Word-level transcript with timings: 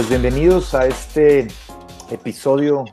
pues 0.00 0.08
bienvenidos 0.08 0.74
a 0.74 0.86
este 0.86 1.46
episodio 2.10 2.86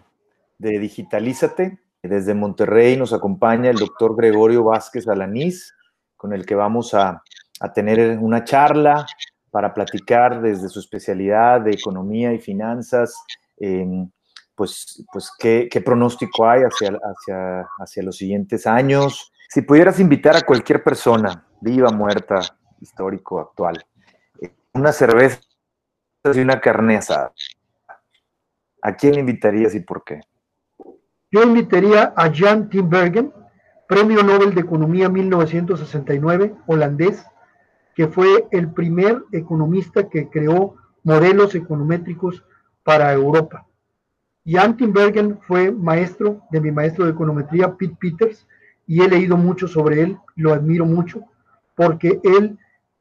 de 0.57 0.77
Digitalízate. 0.77 1.79
Desde 2.03 2.33
Monterrey 2.33 2.97
nos 2.97 3.13
acompaña 3.13 3.69
el 3.69 3.77
doctor 3.77 4.13
Gregorio 4.13 4.65
Vázquez 4.65 5.07
Alanís, 5.07 5.73
con 6.17 6.33
el 6.33 6.45
que 6.45 6.55
vamos 6.55 6.93
a, 6.93 7.23
tener 7.73 8.19
una 8.19 8.43
charla 8.43 9.05
para 9.51 9.73
platicar 9.73 10.41
desde 10.41 10.67
su 10.67 10.81
especialidad 10.81 11.61
de 11.61 11.71
economía 11.71 12.33
y 12.33 12.39
finanzas, 12.39 13.15
pues, 14.53 15.01
pues 15.13 15.31
qué, 15.39 15.81
pronóstico 15.85 16.45
hay 16.45 16.63
hacia, 16.63 16.89
hacia, 16.89 17.69
hacia 17.79 18.03
los 18.03 18.17
siguientes 18.17 18.67
años. 18.67 19.31
Si 19.47 19.61
pudieras 19.61 20.01
invitar 20.01 20.35
a 20.35 20.41
cualquier 20.41 20.83
persona, 20.83 21.47
viva, 21.61 21.89
muerta, 21.89 22.41
histórico, 22.81 23.39
actual, 23.39 23.81
una 24.73 24.91
cerveza 24.91 25.46
y 26.35 26.41
una 26.41 26.59
carne 26.59 26.97
asada, 26.97 27.31
¿a 28.81 28.95
quién 28.95 29.15
invitarías 29.15 29.75
y 29.75 29.79
por 29.79 30.03
qué? 30.03 30.21
Yo 31.31 31.43
invitaría 31.43 32.13
a 32.15 32.31
Jan 32.33 32.69
Timbergen, 32.69 33.33
Premio 33.87 34.23
Nobel 34.23 34.53
de 34.53 34.61
Economía 34.61 35.09
1969, 35.09 36.55
holandés, 36.67 37.25
que 37.95 38.07
fue 38.07 38.47
el 38.51 38.71
primer 38.71 39.23
economista 39.31 40.09
que 40.09 40.29
creó 40.29 40.75
modelos 41.03 41.55
econométricos 41.55 42.43
para 42.83 43.11
Europa. 43.13 43.65
Jan 44.45 44.77
Timbergen 44.77 45.39
fue 45.47 45.71
maestro 45.71 46.41
de 46.51 46.61
mi 46.61 46.71
maestro 46.71 47.05
de 47.05 47.11
econometría, 47.11 47.75
Pete 47.75 47.97
Peters, 47.99 48.47
y 48.85 49.01
he 49.01 49.09
leído 49.09 49.35
mucho 49.35 49.67
sobre 49.67 50.01
él, 50.01 50.17
lo 50.35 50.53
admiro 50.53 50.85
mucho, 50.85 51.23
porque 51.75 52.19
él 52.23 52.57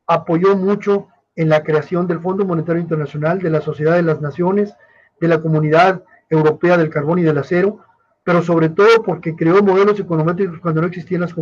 apoyó 0.07 0.57
mucho 0.57 1.09
en 1.37 1.49
la 1.51 1.63
creación 1.63 2.07
del 2.07 2.21
Fondo 2.21 2.45
Monetario 2.45 2.81
Internacional, 2.81 3.41
de 3.41 3.51
la 3.51 3.61
Sociedad 3.61 3.95
de 3.95 4.03
las 4.03 4.21
Naciones, 4.21 4.75
de 5.21 5.29
la 5.29 5.41
Comunidad 5.41 6.03
Europea 6.31 6.77
del 6.77 6.91
Carbón 6.91 7.19
y 7.19 7.23
del 7.23 7.39
Acero, 7.39 7.81
pero 8.25 8.43
sobre 8.43 8.71
todo 8.71 9.03
porque 9.05 9.37
creó 9.37 9.63
modelos 9.63 10.01
econométricos 10.01 10.59
cuando 10.61 10.81
no 10.81 10.89
existían 10.89 11.21
las, 11.21 11.35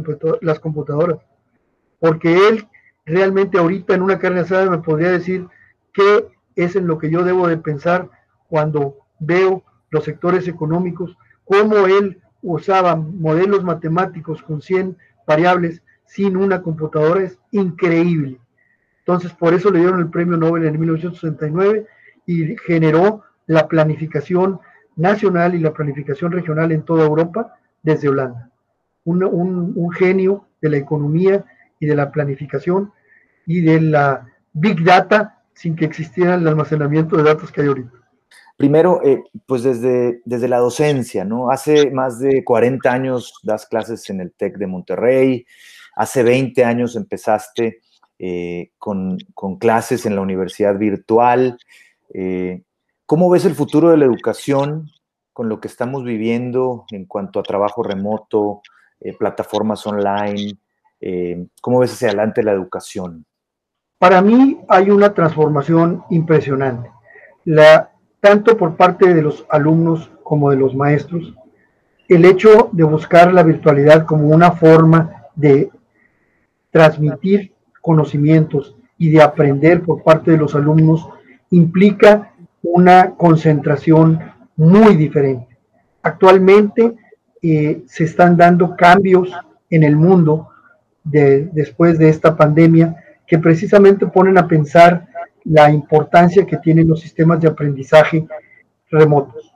las 0.43 0.61
computadoras. 0.61 1.19
Porque 1.99 2.49
él 2.49 2.69
realmente 3.07 3.59
ahorita 3.59 3.95
en 3.95 4.03
una 4.03 4.19
carne 4.19 4.41
asada 4.41 4.69
me 4.69 4.79
podría 4.79 5.11
decir 5.11 5.47
qué 5.93 6.29
es 6.57 6.77
en 6.77 6.87
lo 6.87 6.99
que 6.99 7.11
yo 7.11 7.25
debo 7.25 7.49
de 7.49 7.57
pensar 7.57 8.11
cuando 8.49 8.97
veo 9.19 9.63
los 9.91 10.05
sectores 10.05 10.49
económicos, 10.49 11.17
cómo 11.45 11.87
él 11.87 12.21
usaba 12.43 12.97
modelos 12.97 13.65
matemáticos 13.65 14.43
con 14.43 14.61
100 14.61 14.97
variables 15.27 15.83
sin 16.05 16.37
una 16.37 16.63
computadora, 16.63 17.23
es 17.23 17.39
increíble. 17.51 18.39
Entonces, 19.07 19.33
por 19.35 19.53
eso 19.53 19.71
le 19.71 19.81
dieron 19.81 20.01
el 20.01 20.09
premio 20.09 20.39
Nobel 20.39 20.65
en 20.65 20.81
1969 20.81 21.87
y 22.27 22.57
generó 22.57 23.23
la 23.47 23.69
planificación 23.69 24.61
nacional 24.97 25.55
y 25.55 25.59
la 25.59 25.75
planificación 25.75 26.33
regional 26.33 26.73
en 26.73 26.85
toda 26.85 27.05
Europa 27.05 27.59
desde 27.83 28.09
Holanda. 28.09 28.51
Un, 29.05 29.91
genio 29.93 30.47
de 30.63 30.71
la 30.71 30.79
economía 30.79 31.45
y 31.79 31.85
de 31.85 31.95
la 31.95 32.11
planificación 32.11 32.93
y 33.45 33.61
de 33.61 33.79
la 33.83 34.27
big 34.55 34.83
data 34.83 35.43
sin 35.53 35.77
que 35.77 35.85
existiera 35.85 36.37
el 36.37 36.49
almacenamiento 36.49 37.17
de 37.17 37.25
datos 37.25 37.53
que 37.53 37.61
hay 37.61 37.67
ahorita. 37.69 37.93
Primero, 38.57 39.03
eh, 39.05 39.23
pues 39.47 39.65
desde, 39.65 40.23
desde 40.25 40.49
la 40.49 40.59
docencia, 40.59 41.25
¿no? 41.27 41.51
Hace 41.51 41.91
más 41.91 42.21
de 42.21 42.43
40 42.43 42.91
años 42.91 43.35
das 43.43 43.67
clases 43.67 44.09
en 44.09 44.21
el 44.21 44.33
TEC 44.33 44.57
de 44.57 44.67
Monterrey, 44.67 45.47
hace 45.95 46.23
20 46.23 46.65
años 46.65 46.97
empezaste 46.97 47.81
eh, 48.19 48.71
con, 48.79 49.19
clases 49.59 50.07
en 50.07 50.15
la 50.15 50.21
universidad 50.21 50.79
virtual. 50.79 51.59
Eh, 52.13 52.63
¿Cómo 53.07 53.29
ves 53.29 53.45
el 53.45 53.55
futuro 53.55 53.91
de 53.91 53.97
la 53.97 54.05
educación 54.05 54.91
con 55.33 55.49
lo 55.49 55.61
que 55.61 55.69
estamos 55.69 56.05
viviendo 56.05 56.85
en 56.93 57.07
cuanto 57.07 57.41
a 57.41 57.43
trabajo 57.43 57.83
remoto, 57.83 58.63
eh, 59.01 59.15
plataformas 59.19 59.87
online? 59.87 60.57
¿Cómo 61.61 61.81
ves 61.81 61.93
hacia 61.93 62.09
adelante 62.09 62.43
la 62.43 62.53
educación? 62.53 63.27
Para 63.99 64.23
mí 64.23 64.61
hay 64.69 64.89
una 64.89 65.13
transformación 65.13 66.03
impresionante, 66.09 66.91
tanto 68.21 68.57
por 68.57 68.75
parte 68.77 69.13
de 69.13 69.21
los 69.21 69.45
alumnos 69.51 70.11
como 70.23 70.51
de 70.51 70.57
los 70.57 70.75
maestros. 70.75 71.35
El 72.09 72.25
hecho 72.25 72.71
de 72.73 72.85
buscar 72.85 73.35
la 73.35 73.43
virtualidad 73.43 74.07
como 74.07 74.29
una 74.29 74.53
forma 74.53 75.27
de 75.35 75.71
transmitir 76.71 77.54
conocimientos 77.85 78.75
y 78.97 79.11
de 79.11 79.21
aprender 79.21 79.83
por 79.83 80.03
parte 80.03 80.31
de 80.31 80.39
los 80.39 80.55
alumnos 80.55 81.07
implica 81.51 82.33
una 82.63 83.11
concentración 83.11 84.19
muy 84.57 84.97
diferente. 84.97 85.59
Actualmente 86.03 86.95
eh, 87.43 87.83
se 87.87 88.05
están 88.05 88.39
dando 88.39 88.75
cambios 88.75 89.31
en 89.69 89.83
el 89.83 89.97
mundo 89.97 90.49
de, 91.05 91.51
después 91.53 91.99
de 91.99 92.09
esta 92.09 92.35
pandemia 92.35 92.97
que 93.27 93.39
precisamente 93.39 94.07
ponen 94.07 94.39
a 94.39 94.49
pensar 94.49 95.07
la 95.45 95.71
importancia 95.71 96.47
que 96.47 96.57
tienen 96.57 96.89
los 96.89 97.01
sistemas 97.01 97.39
de 97.41 97.49
aprendizaje 97.49 98.27
remotos. 98.91 99.53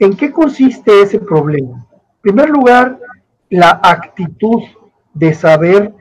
¿En 0.00 0.16
qué 0.16 0.32
consiste 0.32 1.02
ese 1.02 1.20
problema? 1.20 1.86
En 1.92 2.20
primer 2.20 2.50
lugar, 2.50 2.98
la 3.48 3.78
actitud 3.80 4.60
de 5.12 5.32
saber 5.34 5.94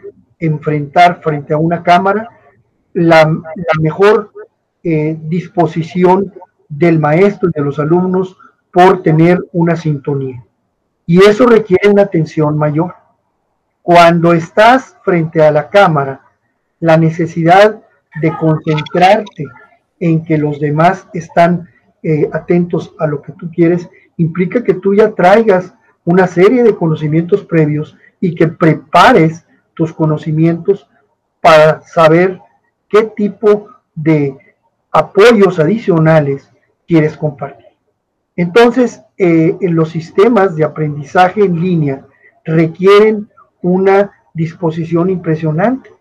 enfrentar 0.46 1.22
frente 1.22 1.54
a 1.54 1.58
una 1.58 1.84
cámara 1.84 2.30
la, 2.94 3.30
mejor 3.82 4.32
eh, 4.84 5.18
disposición 5.24 6.34
del 6.70 7.00
maestro 7.00 7.50
y 7.50 7.54
de 7.56 7.66
los 7.66 7.80
alumnos 7.80 8.38
por 8.72 9.02
tener 9.04 9.40
una 9.52 9.76
sintonía. 9.76 10.44
Y 11.06 11.20
eso 11.24 11.46
requiere 11.46 11.90
una 11.90 12.04
atención 12.04 12.58
mayor. 12.58 12.96
Cuando 13.82 14.34
estás 14.34 14.96
frente 15.04 15.44
a 15.44 15.52
la 15.52 15.70
cámara, 15.70 16.22
la 16.80 16.98
necesidad 16.98 17.82
de 18.22 18.38
concentrarte 18.38 19.46
en 20.00 20.24
que 20.24 20.38
los 20.38 20.60
demás 20.60 21.08
están 21.14 21.70
eh, 22.02 22.30
atentos 22.34 22.94
a 23.00 23.08
lo 23.08 23.22
que 23.22 23.34
tú 23.34 23.50
quieres, 23.52 23.90
implica 24.18 24.64
que 24.64 24.74
tú 24.74 24.94
ya 24.94 25.12
traigas 25.12 25.74
una 26.06 26.28
serie 26.28 26.64
de 26.64 26.76
conocimientos 26.76 27.44
previos 27.46 27.98
y 28.20 28.36
que 28.36 28.48
prepares 28.48 29.46
tus 29.74 29.94
conocimientos 29.94 30.88
para 31.42 31.82
saber 31.82 32.40
qué 32.90 33.04
tipo 33.04 33.70
de 33.96 34.38
apoyos 34.92 35.60
adicionales 35.60 36.50
quieres 36.88 37.18
compartir. 37.18 37.68
Entonces, 38.36 39.02
eh, 39.18 39.58
los 39.62 39.90
sistemas 39.90 40.56
de 40.56 40.64
aprendizaje 40.64 41.44
en 41.44 41.60
línea 41.60 42.06
requieren 42.44 43.30
una 43.62 44.12
disposición 44.34 45.10
impresionante. 45.10 45.92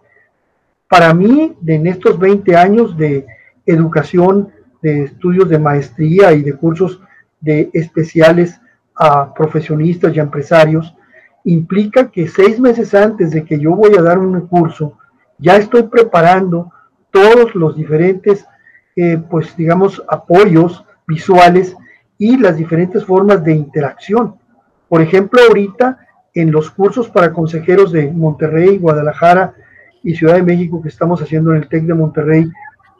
Para 0.88 1.12
mí, 1.14 1.56
en 1.66 1.86
estos 1.86 2.18
20 2.18 2.56
años 2.56 2.96
de 2.96 3.26
educación, 3.66 4.50
de 4.82 5.04
estudios 5.04 5.48
de 5.48 5.58
maestría 5.58 6.32
y 6.32 6.42
de 6.42 6.54
cursos 6.54 7.00
de 7.40 7.70
especiales 7.72 8.60
a 8.94 9.32
profesionistas 9.32 10.14
y 10.14 10.20
empresarios, 10.20 10.94
implica 11.44 12.10
que 12.10 12.28
seis 12.28 12.60
meses 12.60 12.94
antes 12.94 13.30
de 13.30 13.44
que 13.44 13.58
yo 13.58 13.72
voy 13.72 13.96
a 13.96 14.02
dar 14.02 14.18
un 14.18 14.40
curso, 14.46 14.98
ya 15.38 15.56
estoy 15.56 15.84
preparando 15.84 16.72
todos 17.10 17.54
los 17.54 17.76
diferentes, 17.76 18.46
eh, 18.96 19.20
pues 19.30 19.56
digamos, 19.56 20.02
apoyos 20.08 20.84
visuales 21.06 21.76
y 22.18 22.36
las 22.36 22.56
diferentes 22.56 23.04
formas 23.04 23.42
de 23.44 23.52
interacción. 23.52 24.36
Por 24.88 25.02
ejemplo, 25.02 25.40
ahorita 25.46 25.98
en 26.34 26.50
los 26.50 26.70
cursos 26.70 27.08
para 27.08 27.32
consejeros 27.32 27.92
de 27.92 28.10
Monterrey, 28.10 28.78
Guadalajara 28.78 29.54
y 30.02 30.14
Ciudad 30.14 30.34
de 30.34 30.42
México 30.42 30.80
que 30.82 30.88
estamos 30.88 31.20
haciendo 31.20 31.50
en 31.50 31.62
el 31.62 31.68
TEC 31.68 31.84
de 31.84 31.94
Monterrey 31.94 32.50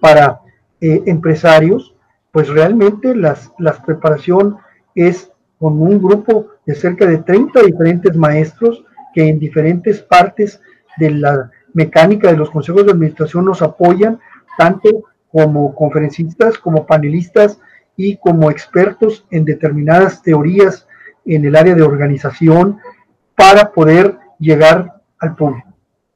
para 0.01 0.41
eh, 0.81 1.03
empresarios, 1.07 1.95
pues 2.31 2.49
realmente 2.49 3.15
las, 3.15 3.53
la 3.59 3.73
preparación 3.73 4.57
es 4.95 5.31
con 5.59 5.81
un 5.81 6.03
grupo 6.03 6.49
de 6.67 6.75
cerca 6.75 7.07
de 7.07 7.19
30 7.19 7.61
diferentes 7.63 8.17
maestros 8.17 8.85
que 9.15 9.29
en 9.29 9.39
diferentes 9.39 10.01
partes 10.01 10.61
de 10.99 11.11
la 11.11 11.51
mecánica 11.75 12.31
de 12.31 12.37
los 12.37 12.51
consejos 12.51 12.85
de 12.85 12.93
administración 12.93 13.45
nos 13.45 13.63
apoyan, 13.63 14.21
tanto 14.57 15.05
como 15.31 15.75
conferencistas, 15.75 16.59
como 16.59 16.87
panelistas 16.87 17.59
y 17.97 18.17
como 18.19 18.51
expertos 18.51 19.27
en 19.31 19.45
determinadas 19.45 20.23
teorías 20.23 20.87
en 21.25 21.45
el 21.45 21.57
área 21.57 21.75
de 21.75 21.83
organización 21.83 22.79
para 23.35 23.73
poder 23.73 24.19
llegar 24.39 25.01
al 25.19 25.35
público. 25.35 25.69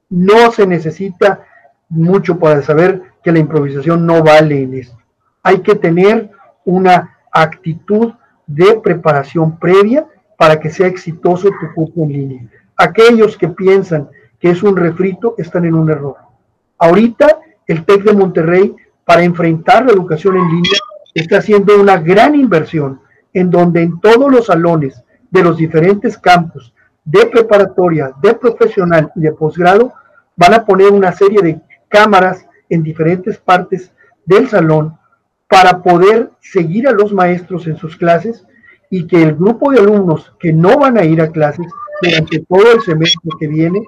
No 0.09 0.51
se 0.53 0.67
necesita 0.67 1.45
mucho 1.89 2.39
para 2.39 2.63
saber 2.63 3.03
que 3.23 3.33
la 3.33 3.39
improvisación 3.39 4.07
no 4.07 4.23
vale 4.23 4.63
en 4.63 4.75
esto. 4.75 4.99
Hay 5.43 5.61
que 5.61 5.75
tener 5.75 6.31
una 6.65 7.17
actitud 7.33 8.13
de 8.47 8.81
preparación 8.81 9.59
previa 9.59 10.07
para 10.37 10.61
que 10.61 10.71
sea 10.71 10.87
exitoso 10.87 11.49
tu 11.49 11.75
curso 11.75 12.03
en 12.03 12.13
línea. 12.13 12.43
Aquellos 12.77 13.37
que 13.37 13.49
piensan 13.49 14.09
que 14.39 14.51
es 14.51 14.63
un 14.63 14.77
refrito 14.77 15.35
están 15.39 15.65
en 15.65 15.75
un 15.75 15.91
error. 15.91 16.17
Ahorita 16.79 17.39
el 17.67 17.85
TEC 17.85 18.05
de 18.05 18.13
Monterrey 18.13 18.75
para 19.05 19.23
enfrentar 19.23 19.87
la 19.87 19.93
educación 19.93 20.37
en 20.37 20.49
línea 20.49 20.79
está 21.15 21.39
haciendo 21.39 21.81
una 21.81 21.99
gran 21.99 22.35
inversión 22.35 23.01
en 23.33 23.51
donde 23.51 23.83
en 23.83 24.01
todos 24.01 24.31
los 24.31 24.47
salones 24.47 25.03
de 25.31 25.43
los 25.43 25.57
diferentes 25.57 26.19
campos 26.19 26.75
de 27.05 27.27
preparatoria, 27.27 28.13
de 28.21 28.35
profesional 28.35 29.11
y 29.15 29.21
de 29.21 29.33
posgrado 29.33 29.95
van 30.37 30.55
a 30.55 30.65
poner 30.65 30.91
una 30.91 31.13
serie 31.13 31.41
de 31.41 31.61
cámaras 31.89 32.47
en 32.69 32.83
diferentes 32.83 33.39
partes 33.39 33.93
del 34.25 34.49
salón 34.49 34.99
para 35.49 35.83
poder 35.83 36.31
seguir 36.41 36.89
a 36.89 36.93
los 36.93 37.13
maestros 37.13 37.67
en 37.67 37.77
sus 37.77 37.97
clases 37.97 38.45
y 38.91 39.07
que 39.07 39.23
el 39.23 39.35
grupo 39.35 39.73
de 39.73 39.81
alumnos 39.81 40.33
que 40.39 40.53
no 40.53 40.79
van 40.79 40.99
a 40.99 41.05
ir 41.05 41.21
a 41.21 41.31
clases 41.31 41.67
durante 42.03 42.41
todo 42.41 42.73
el 42.73 42.81
semestre 42.83 43.31
que 43.39 43.49
viene 43.49 43.83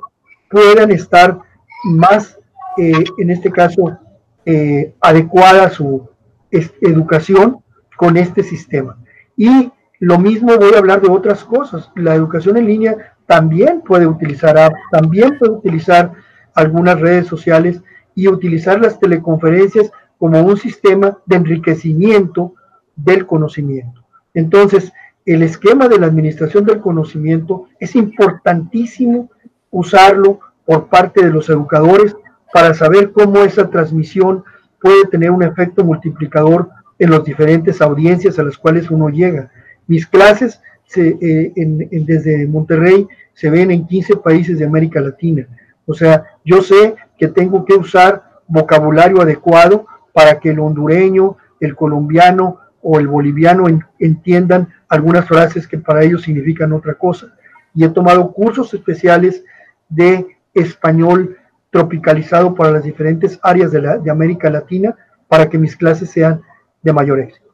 puedan 0.50 0.90
estar 0.90 1.38
más, 1.84 2.38
eh, 2.78 3.04
en 3.18 3.30
este 3.30 3.50
caso, 3.50 3.98
eh, 4.44 4.94
adecuada 5.00 5.70
su 5.70 6.08
educación 6.50 7.62
con 7.96 8.16
este 8.16 8.42
sistema. 8.42 8.96
Y 9.36 9.70
lo 10.00 10.18
mismo 10.18 10.56
voy 10.56 10.74
a 10.74 10.78
hablar 10.78 11.00
de 11.00 11.10
otras 11.10 11.44
cosas. 11.44 11.90
La 11.94 12.14
educación 12.14 12.56
en 12.56 12.66
línea 12.66 13.16
también 13.26 13.82
puede 13.82 14.06
utilizar 14.06 14.56
apps, 14.56 14.80
también 14.90 15.38
puede 15.38 15.52
utilizar 15.52 16.12
algunas 16.54 16.98
redes 17.00 17.26
sociales 17.26 17.82
y 18.14 18.28
utilizar 18.28 18.80
las 18.80 18.98
teleconferencias 18.98 19.90
como 20.18 20.40
un 20.42 20.56
sistema 20.56 21.18
de 21.26 21.36
enriquecimiento 21.36 22.54
del 22.96 23.26
conocimiento. 23.26 23.97
Entonces, 24.38 24.92
el 25.26 25.42
esquema 25.42 25.88
de 25.88 25.98
la 25.98 26.06
administración 26.06 26.64
del 26.64 26.80
conocimiento 26.80 27.66
es 27.80 27.96
importantísimo 27.96 29.28
usarlo 29.68 30.38
por 30.64 30.86
parte 30.86 31.24
de 31.24 31.32
los 31.32 31.50
educadores 31.50 32.14
para 32.52 32.72
saber 32.72 33.10
cómo 33.10 33.38
esa 33.40 33.68
transmisión 33.68 34.44
puede 34.80 35.06
tener 35.06 35.32
un 35.32 35.42
efecto 35.42 35.82
multiplicador 35.84 36.70
en 37.00 37.10
las 37.10 37.24
diferentes 37.24 37.82
audiencias 37.82 38.38
a 38.38 38.44
las 38.44 38.56
cuales 38.56 38.92
uno 38.92 39.08
llega. 39.08 39.50
Mis 39.88 40.06
clases 40.06 40.60
eh, 40.94 41.52
desde 41.56 42.46
Monterrey 42.46 43.08
se 43.34 43.50
ven 43.50 43.72
en 43.72 43.88
15 43.88 44.18
países 44.18 44.60
de 44.60 44.66
América 44.66 45.00
Latina. 45.00 45.48
O 45.84 45.94
sea, 45.94 46.22
yo 46.44 46.62
sé 46.62 46.94
que 47.18 47.26
tengo 47.26 47.64
que 47.64 47.74
usar 47.74 48.22
vocabulario 48.46 49.20
adecuado 49.20 49.86
para 50.12 50.38
que 50.38 50.50
el 50.50 50.60
hondureño, 50.60 51.36
el 51.58 51.74
colombiano 51.74 52.60
o 52.82 52.98
el 52.98 53.08
boliviano 53.08 53.66
entiendan 53.98 54.68
algunas 54.88 55.26
frases 55.26 55.66
que 55.66 55.78
para 55.78 56.02
ellos 56.04 56.22
significan 56.22 56.72
otra 56.72 56.94
cosa. 56.94 57.34
Y 57.74 57.84
he 57.84 57.88
tomado 57.88 58.32
cursos 58.32 58.72
especiales 58.74 59.44
de 59.88 60.26
español 60.54 61.36
tropicalizado 61.70 62.54
para 62.54 62.70
las 62.70 62.84
diferentes 62.84 63.38
áreas 63.42 63.70
de, 63.72 63.82
la, 63.82 63.98
de 63.98 64.10
América 64.10 64.50
Latina 64.50 64.94
para 65.26 65.48
que 65.48 65.58
mis 65.58 65.76
clases 65.76 66.10
sean 66.10 66.42
de 66.82 66.92
mayor 66.92 67.20
éxito. 67.20 67.48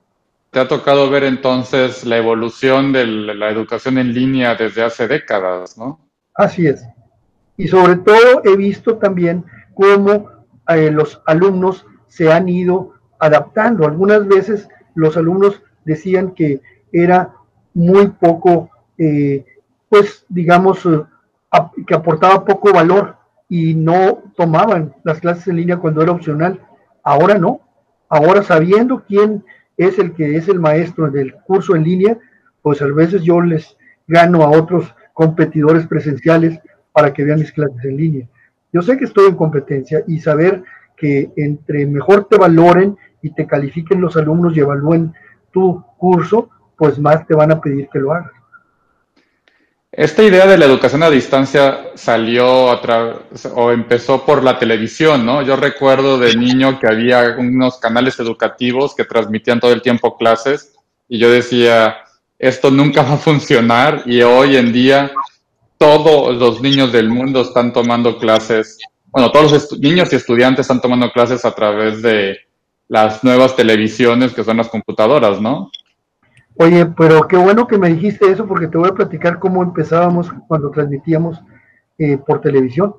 Te 0.50 0.60
ha 0.60 0.68
tocado 0.68 1.10
ver 1.10 1.24
entonces 1.24 2.04
la 2.04 2.16
evolución 2.16 2.92
de 2.92 3.06
la 3.06 3.50
educación 3.50 3.98
en 3.98 4.14
línea 4.14 4.54
desde 4.54 4.84
hace 4.84 5.08
décadas, 5.08 5.76
¿no? 5.76 5.98
Así 6.32 6.66
es. 6.66 6.86
Y 7.56 7.66
sobre 7.66 7.96
todo 7.96 8.42
he 8.44 8.56
visto 8.56 8.98
también 8.98 9.44
cómo 9.74 10.30
eh, 10.68 10.90
los 10.92 11.20
alumnos 11.26 11.84
se 12.06 12.32
han 12.32 12.48
ido 12.48 12.94
adaptando. 13.18 13.84
Algunas 13.84 14.26
veces 14.28 14.68
los 14.94 15.16
alumnos 15.16 15.62
decían 15.84 16.32
que 16.32 16.60
era 16.92 17.34
muy 17.74 18.08
poco, 18.08 18.70
eh, 18.98 19.44
pues 19.88 20.24
digamos, 20.28 20.84
eh, 20.86 21.02
que 21.86 21.94
aportaba 21.94 22.44
poco 22.44 22.72
valor 22.72 23.16
y 23.48 23.74
no 23.74 24.22
tomaban 24.36 24.94
las 25.04 25.20
clases 25.20 25.48
en 25.48 25.56
línea 25.56 25.76
cuando 25.76 26.02
era 26.02 26.12
opcional. 26.12 26.60
Ahora 27.02 27.38
no. 27.38 27.60
Ahora 28.08 28.42
sabiendo 28.42 29.04
quién 29.06 29.44
es 29.76 29.98
el 29.98 30.14
que 30.14 30.36
es 30.36 30.48
el 30.48 30.60
maestro 30.60 31.10
del 31.10 31.34
curso 31.34 31.74
en 31.74 31.84
línea, 31.84 32.18
pues 32.62 32.80
a 32.80 32.86
veces 32.86 33.22
yo 33.22 33.40
les 33.40 33.76
gano 34.06 34.42
a 34.42 34.50
otros 34.50 34.94
competidores 35.12 35.86
presenciales 35.86 36.60
para 36.92 37.12
que 37.12 37.24
vean 37.24 37.40
mis 37.40 37.52
clases 37.52 37.84
en 37.84 37.96
línea. 37.96 38.28
Yo 38.72 38.82
sé 38.82 38.96
que 38.96 39.04
estoy 39.04 39.28
en 39.28 39.36
competencia 39.36 40.02
y 40.06 40.20
saber 40.20 40.62
que 40.96 41.30
entre 41.36 41.86
mejor 41.86 42.26
te 42.28 42.36
valoren 42.36 42.96
y 43.24 43.30
te 43.30 43.46
califiquen 43.46 44.02
los 44.02 44.16
alumnos 44.18 44.54
y 44.54 44.60
evalúen 44.60 45.14
tu 45.50 45.82
curso, 45.96 46.50
pues 46.76 46.98
más 46.98 47.26
te 47.26 47.34
van 47.34 47.52
a 47.52 47.60
pedir 47.60 47.88
que 47.90 47.98
lo 47.98 48.12
hagas. 48.12 48.32
Esta 49.90 50.22
idea 50.22 50.46
de 50.46 50.58
la 50.58 50.66
educación 50.66 51.02
a 51.02 51.08
distancia 51.08 51.86
salió 51.94 52.66
o 53.54 53.70
empezó 53.70 54.26
por 54.26 54.44
la 54.44 54.58
televisión, 54.58 55.24
¿no? 55.24 55.40
Yo 55.40 55.56
recuerdo 55.56 56.18
de 56.18 56.34
niño 56.36 56.78
que 56.78 56.86
había 56.86 57.36
unos 57.38 57.78
canales 57.78 58.18
educativos 58.18 58.94
que 58.94 59.04
transmitían 59.04 59.60
todo 59.60 59.72
el 59.72 59.80
tiempo 59.80 60.18
clases 60.18 60.74
y 61.08 61.18
yo 61.18 61.30
decía, 61.30 61.96
esto 62.38 62.70
nunca 62.70 63.02
va 63.02 63.14
a 63.14 63.18
funcionar 63.18 64.02
y 64.04 64.20
hoy 64.20 64.56
en 64.56 64.70
día 64.70 65.12
todos 65.78 66.36
los 66.36 66.60
niños 66.60 66.92
del 66.92 67.08
mundo 67.08 67.40
están 67.40 67.72
tomando 67.72 68.18
clases, 68.18 68.78
bueno, 69.06 69.30
todos 69.30 69.52
los 69.52 69.78
niños 69.78 70.12
y 70.12 70.16
estudiantes 70.16 70.64
están 70.64 70.82
tomando 70.82 71.10
clases 71.10 71.44
a 71.46 71.54
través 71.54 72.02
de 72.02 72.36
las 72.94 73.24
nuevas 73.24 73.56
televisiones 73.56 74.32
que 74.32 74.44
son 74.44 74.56
las 74.56 74.68
computadoras, 74.68 75.40
¿no? 75.40 75.68
Oye, 76.54 76.86
pero 76.96 77.26
qué 77.26 77.36
bueno 77.36 77.66
que 77.66 77.76
me 77.76 77.88
dijiste 77.88 78.30
eso 78.30 78.46
porque 78.46 78.68
te 78.68 78.78
voy 78.78 78.88
a 78.88 78.94
platicar 78.94 79.40
cómo 79.40 79.64
empezábamos 79.64 80.32
cuando 80.46 80.70
transmitíamos 80.70 81.42
eh, 81.98 82.18
por 82.18 82.40
televisión. 82.40 82.94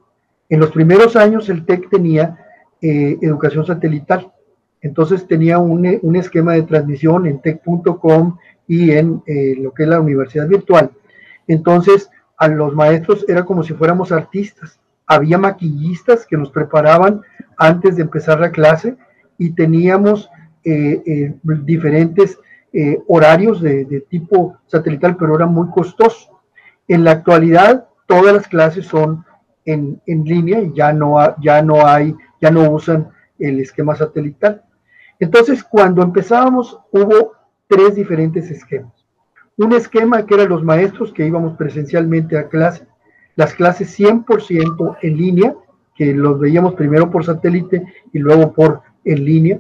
En 0.50 0.60
los 0.60 0.72
primeros 0.72 1.16
años 1.16 1.48
el 1.48 1.66
TEC 1.66 1.90
tenía 1.90 2.38
eh, 2.82 3.18
educación 3.22 3.66
satelital, 3.66 4.34
entonces 4.82 5.26
tenía 5.30 5.60
un, 5.60 5.98
un, 6.02 6.16
esquema 6.18 6.52
de 6.56 6.64
transmisión 6.64 7.26
en 7.26 7.42
tech.com 7.42 8.38
y 8.68 8.92
en 8.92 9.24
eh, 9.26 9.56
lo 9.58 9.74
que 9.74 9.84
es 9.84 9.90
la 9.90 10.02
universidad 10.02 10.50
virtual. 10.50 10.92
Entonces 11.48 12.10
a 12.38 12.50
los 12.50 12.76
maestros 12.76 13.24
era 13.30 13.46
como 13.46 13.64
si 13.64 13.74
fuéramos 13.74 14.12
artistas. 14.12 14.78
Había 15.08 15.38
maquillistas 15.38 16.26
que 16.26 16.36
nos 16.36 16.50
preparaban 16.50 17.22
antes 17.58 17.96
de 17.96 18.02
empezar 18.02 18.42
la 18.42 18.52
clase 18.52 18.98
y 19.38 19.52
teníamos 19.52 20.30
diferentes 21.44 22.40
eh, 22.78 23.02
horarios 23.08 23.62
de, 23.62 24.06
tipo 24.10 24.58
satelital, 24.66 25.16
pero 25.16 25.34
era 25.34 25.46
muy 25.46 25.70
costoso. 25.70 26.42
En 26.90 27.06
la 27.06 27.12
actualidad, 27.12 27.88
todas 28.06 28.34
las 28.34 28.50
clases 28.50 28.86
son 28.86 29.24
en, 29.64 30.02
línea 30.06 30.60
y 30.60 30.74
ya 30.74 30.92
no, 30.92 31.16
ya 31.42 31.62
no 31.62 31.88
hay, 31.88 32.14
ya 32.42 32.52
no 32.52 32.70
usan 32.70 33.08
el 33.40 33.62
esquema 33.62 33.96
satelital. 33.96 34.62
Entonces, 35.22 35.64
cuando 35.64 36.04
empezábamos, 36.04 36.78
hubo 36.92 37.32
tres 37.70 37.96
diferentes 37.96 38.52
esquemas. 38.52 38.92
Un 39.56 39.72
esquema 39.72 40.26
que 40.26 40.36
eran 40.36 40.50
los 40.50 40.62
maestros 40.62 41.14
que 41.14 41.26
íbamos 41.26 41.56
presencialmente 41.56 42.38
a 42.38 42.50
clase, 42.50 42.86
las 43.38 43.54
clases 43.54 43.98
100% 43.98 44.98
en 45.02 45.16
línea, 45.18 45.56
que 45.96 46.14
los 46.14 46.42
veíamos 46.42 46.74
primero 46.74 47.10
por 47.10 47.24
satélite 47.24 47.86
y 48.12 48.20
luego 48.20 48.52
por 48.52 48.82
en 49.06 49.24
línea. 49.24 49.60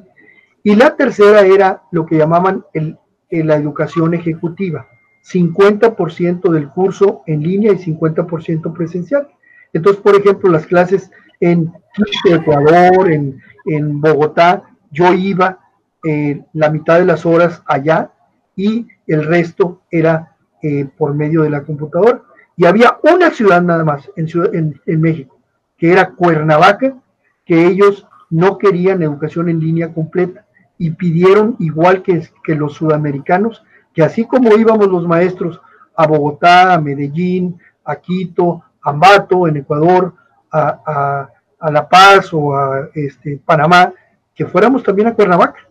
Y 0.64 0.76
la 0.76 0.96
tercera 0.96 1.42
era 1.42 1.84
lo 1.92 2.06
que 2.06 2.18
llamaban 2.18 2.66
el 2.74 2.98
en 3.30 3.48
la 3.48 3.56
educación 3.56 4.14
ejecutiva. 4.14 4.88
50% 5.24 6.52
del 6.52 6.70
curso 6.70 7.24
en 7.26 7.42
línea 7.42 7.74
y 7.74 7.78
50% 7.78 8.74
presencial. 8.74 9.28
Entonces, 9.74 10.02
por 10.02 10.16
ejemplo, 10.16 10.50
las 10.52 10.68
clases 10.68 11.10
en 11.40 11.74
Ecuador, 12.26 13.12
en, 13.12 13.42
en, 13.66 14.00
Bogotá, 14.00 14.64
yo 14.92 15.14
iba 15.14 15.60
eh, 16.08 16.44
la 16.54 16.70
mitad 16.70 17.00
de 17.00 17.06
las 17.06 17.26
horas 17.26 17.64
allá 17.66 18.12
y 18.56 18.88
el 19.08 19.26
resto 19.26 19.82
era 19.90 20.36
eh, 20.62 20.88
por 20.98 21.16
medio 21.16 21.42
de 21.42 21.50
la 21.50 21.64
computadora. 21.64 22.22
Y 22.56 22.66
había 22.66 22.98
una 23.02 23.32
ciudad 23.32 23.62
nada 23.62 23.84
más 23.84 24.10
en, 24.16 24.80
en 24.86 25.02
México, 25.02 25.40
que 25.78 25.92
era 25.92 26.12
Cuernavaca, 26.12 26.96
que 27.44 27.66
ellos 27.66 28.08
no 28.36 28.58
querían 28.58 29.02
educación 29.02 29.48
en 29.48 29.62
línea 29.62 29.94
completa 29.94 30.46
y 30.78 30.92
pidieron, 30.92 31.56
igual 31.60 32.04
que, 32.04 32.30
los 32.54 32.74
sudamericanos, 32.74 33.64
que 33.94 34.04
así 34.04 34.26
como 34.26 34.58
íbamos 34.58 34.88
los 34.88 35.08
maestros 35.08 35.62
a 35.96 36.06
Bogotá, 36.06 36.74
a 36.74 36.82
Medellín, 36.82 37.58
a 37.86 37.96
Quito, 37.96 38.62
a 38.82 38.90
Ambato, 38.90 39.48
en 39.48 39.56
Ecuador, 39.56 40.14
a, 40.52 41.30
La 41.62 41.88
Paz 41.88 42.34
o 42.34 42.54
a 42.54 42.90
este, 42.94 43.40
Panamá, 43.46 43.94
que 44.34 44.46
fuéramos 44.46 44.84
también 44.84 45.08
a 45.08 45.14
Cuernavaca. 45.14 45.62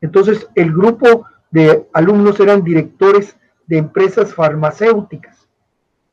Entonces, 0.00 0.48
el 0.54 0.72
grupo 0.72 1.26
de 1.50 1.86
alumnos 1.92 2.40
eran 2.40 2.64
directores 2.64 3.36
de 3.66 3.76
empresas 3.76 4.32
farmacéuticas 4.32 5.46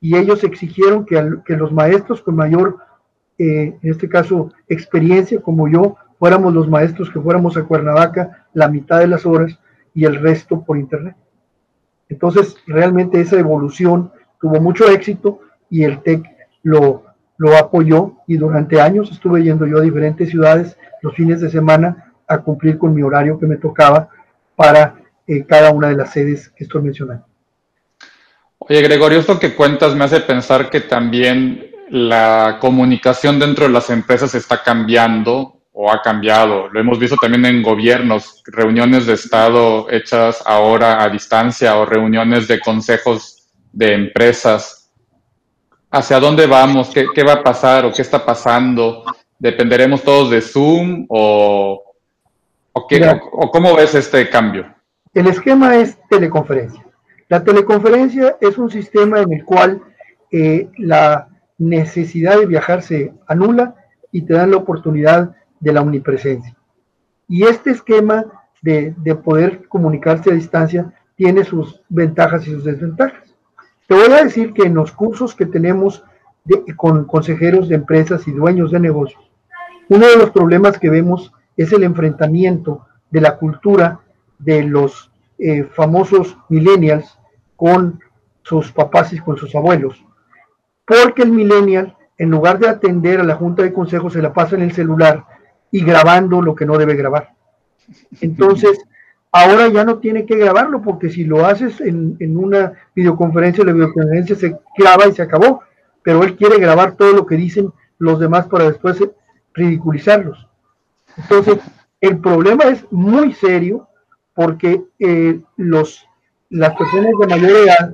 y 0.01 0.17
ellos 0.17 0.43
exigieron 0.43 1.05
que 1.05 1.55
los 1.55 1.72
maestros 1.72 2.22
con 2.22 2.36
mayor, 2.36 2.79
eh, 3.38 3.78
en 3.82 3.92
este 3.92 4.08
caso, 4.08 4.52
experiencia 4.68 5.42
como 5.42 5.68
yo, 5.68 5.98
fuéramos 6.20 6.54
los 6.54 6.70
maestros 6.70 7.10
que 7.10 7.20
fuéramos 7.20 7.58
a 7.58 7.63
Cuernavaca 7.63 8.48
la 8.54 8.68
mitad 8.68 9.00
de 9.00 9.08
las 9.08 9.25
horas 9.25 9.58
y 9.94 10.06
el 10.06 10.16
resto 10.16 10.62
por 10.63 10.78
internet. 10.78 11.16
Entonces, 12.10 12.56
realmente 12.68 13.20
esa 13.20 13.40
evolución 13.40 14.12
tuvo 14.40 14.60
mucho 14.62 14.88
éxito 14.90 15.40
y 15.70 15.84
el 15.84 16.02
TEC 16.02 16.24
lo, 16.63 17.04
lo 17.38 17.58
apoyó 17.58 18.13
y 18.28 18.38
durante 18.38 18.80
años 18.80 19.12
estuve 19.12 19.44
yendo 19.44 19.66
yo 19.66 19.80
a 19.80 19.82
diferentes 19.82 20.30
ciudades 20.30 20.78
los 21.02 21.16
fines 21.16 21.42
de 21.42 21.50
semana 21.50 22.13
a 22.28 22.38
cumplir 22.40 22.78
con 22.78 22.94
mi 22.94 23.02
horario 23.02 23.40
que 23.40 23.48
me 23.48 23.58
tocaba 23.58 24.10
para 24.56 24.96
eh, 25.28 25.46
cada 25.46 25.72
una 25.72 25.90
de 25.90 25.96
las 25.96 26.12
sedes 26.12 26.50
que 26.50 26.63
estoy 26.63 26.82
mencionando. 26.82 27.25
Oye, 28.60 28.82
Gregorio, 28.82 29.20
esto 29.20 29.40
que 29.40 29.56
cuentas 29.56 29.96
me 29.96 30.06
hace 30.06 30.22
pensar 30.22 30.70
que 30.70 30.82
también 30.82 31.73
la 31.94 32.58
comunicación 32.60 33.38
dentro 33.38 33.66
de 33.66 33.72
las 33.72 33.92
empresas 33.92 34.34
está 34.34 34.64
cambiando 34.64 35.62
o 35.74 35.92
ha 35.92 36.02
cambiado. 36.02 36.68
Lo 36.70 36.80
hemos 36.80 36.98
visto 36.98 37.16
también 37.18 37.46
en 37.46 37.62
gobiernos, 37.62 38.42
reuniones 38.48 39.06
de 39.06 39.14
Estado 39.14 39.88
hechas 39.92 40.42
ahora 40.44 41.04
a 41.04 41.10
distancia 41.10 41.78
o 41.78 41.86
reuniones 41.86 42.48
de 42.48 42.60
consejos 42.60 43.48
de 43.72 43.94
empresas. 43.94 44.92
¿Hacia 45.92 46.20
dónde 46.20 46.48
vamos? 46.48 46.90
¿Qué, 46.90 47.24
va 47.24 47.34
a 47.34 47.44
pasar 47.44 47.86
o 47.86 47.94
qué 47.94 48.02
está 48.02 48.26
pasando? 48.26 49.06
¿Dependeremos 49.38 50.02
todos 50.02 50.32
de 50.32 50.42
Zoom 50.42 51.06
o, 51.10 51.94
o, 52.72 52.88
o 53.34 53.52
cómo 53.52 53.76
ves 53.76 53.94
este 53.94 54.28
cambio? 54.32 54.66
El 55.14 55.28
esquema 55.28 55.76
es 55.76 55.96
teleconferencia. 56.10 56.84
La 57.30 57.44
teleconferencia 57.44 58.36
es 58.42 58.58
un 58.58 58.72
sistema 58.72 59.20
en 59.20 59.32
el 59.32 59.46
cual 59.46 59.80
eh, 60.32 60.68
la 60.80 61.28
necesidad 61.70 62.39
de 62.39 62.46
viajar 62.46 62.82
se 62.82 63.13
anula 63.27 63.75
y 64.12 64.24
te 64.24 64.34
dan 64.34 64.51
la 64.51 64.58
oportunidad 64.58 65.36
de 65.60 65.74
la 65.74 65.82
omnipresencia. 65.82 66.55
Y 67.27 67.43
este 67.43 67.72
esquema 67.72 68.25
de, 68.62 68.93
poder 69.24 69.67
comunicarse 69.67 70.32
a 70.32 70.36
distancia 70.36 70.93
tiene 71.15 71.43
sus 71.43 71.82
ventajas 71.89 72.48
y 72.48 72.51
sus 72.51 72.63
desventajas. 72.63 73.36
Te 73.88 73.96
voy 73.96 74.12
a 74.12 74.24
decir 74.24 74.53
que 74.53 74.63
en 74.63 74.75
los 74.75 74.91
cursos 74.91 75.36
que 75.36 75.46
tenemos 75.46 76.03
con 76.75 77.05
consejeros 77.05 77.70
de 77.70 77.75
empresas 77.75 78.27
y 78.27 78.32
dueños 78.32 78.72
de 78.72 78.79
negocios, 78.79 79.32
uno 79.89 80.08
de 80.08 80.17
los 80.17 80.32
problemas 80.32 80.77
que 80.77 80.89
vemos 80.89 81.32
es 81.55 81.72
el 81.72 81.84
enfrentamiento 81.84 82.86
de 83.10 83.22
la 83.22 83.38
cultura 83.38 84.00
de 84.39 84.63
los 84.63 85.12
eh, 85.38 85.63
famosos 85.63 86.38
millennials 86.50 87.17
con 87.55 88.00
sus 88.41 88.72
papás 88.72 89.13
y 89.13 89.20
con 89.20 89.38
sus 89.38 89.55
abuelos 89.55 90.03
porque 90.86 91.24
el 91.24 91.32
millennial, 91.32 91.96
en 92.18 92.30
lugar 92.30 92.60
de 92.60 92.70
atender 92.70 93.20
a 93.20 93.24
la 93.24 93.36
junta 93.36 93.63
de 93.63 93.74
consejos, 93.74 94.13
se 94.13 94.22
la 94.22 94.34
pasa 94.34 94.56
en 94.56 94.63
el 94.63 94.74
celular 94.74 95.25
y 95.72 95.84
grabando 95.84 96.42
lo 96.42 96.56
que 96.56 96.66
no 96.66 96.78
debe 96.78 96.96
grabar. 96.96 97.34
Entonces, 98.22 98.80
ahora 99.32 99.68
ya 99.68 99.84
no 99.84 99.98
tiene 99.98 100.25
que 100.25 100.38
grabarlo, 100.38 100.82
porque 100.82 101.10
si 101.10 101.24
lo 101.24 101.46
haces 101.46 101.82
en, 101.82 102.38
una 102.38 102.74
videoconferencia, 102.96 103.63
la 103.63 103.74
videoconferencia 103.74 104.36
se 104.36 104.58
graba 104.78 105.08
y 105.08 105.13
se 105.13 105.22
acabó, 105.22 105.62
pero 106.04 106.24
él 106.24 106.36
quiere 106.36 106.60
grabar 106.60 106.96
todo 106.96 107.13
lo 107.13 107.25
que 107.25 107.36
dicen 107.36 107.72
los 107.98 108.20
demás 108.20 108.48
para 108.48 108.66
después 108.66 109.04
ridiculizarlos. 109.54 110.48
Entonces, 111.18 111.60
el 112.02 112.20
problema 112.20 112.66
es 112.66 112.86
muy 112.92 113.34
serio 113.34 113.88
porque 114.34 114.84
eh, 115.00 115.40
los, 115.58 116.06
las 116.50 116.75
personas 116.75 117.12
de 117.20 117.28
mayor 117.28 117.52
edad, 117.52 117.92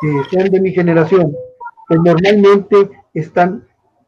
que 0.00 0.22
sean 0.30 0.50
de 0.50 0.60
mi 0.60 0.72
generación, 0.72 1.34
pues 1.90 2.00
normalmente 2.04 2.88
están 3.12 3.66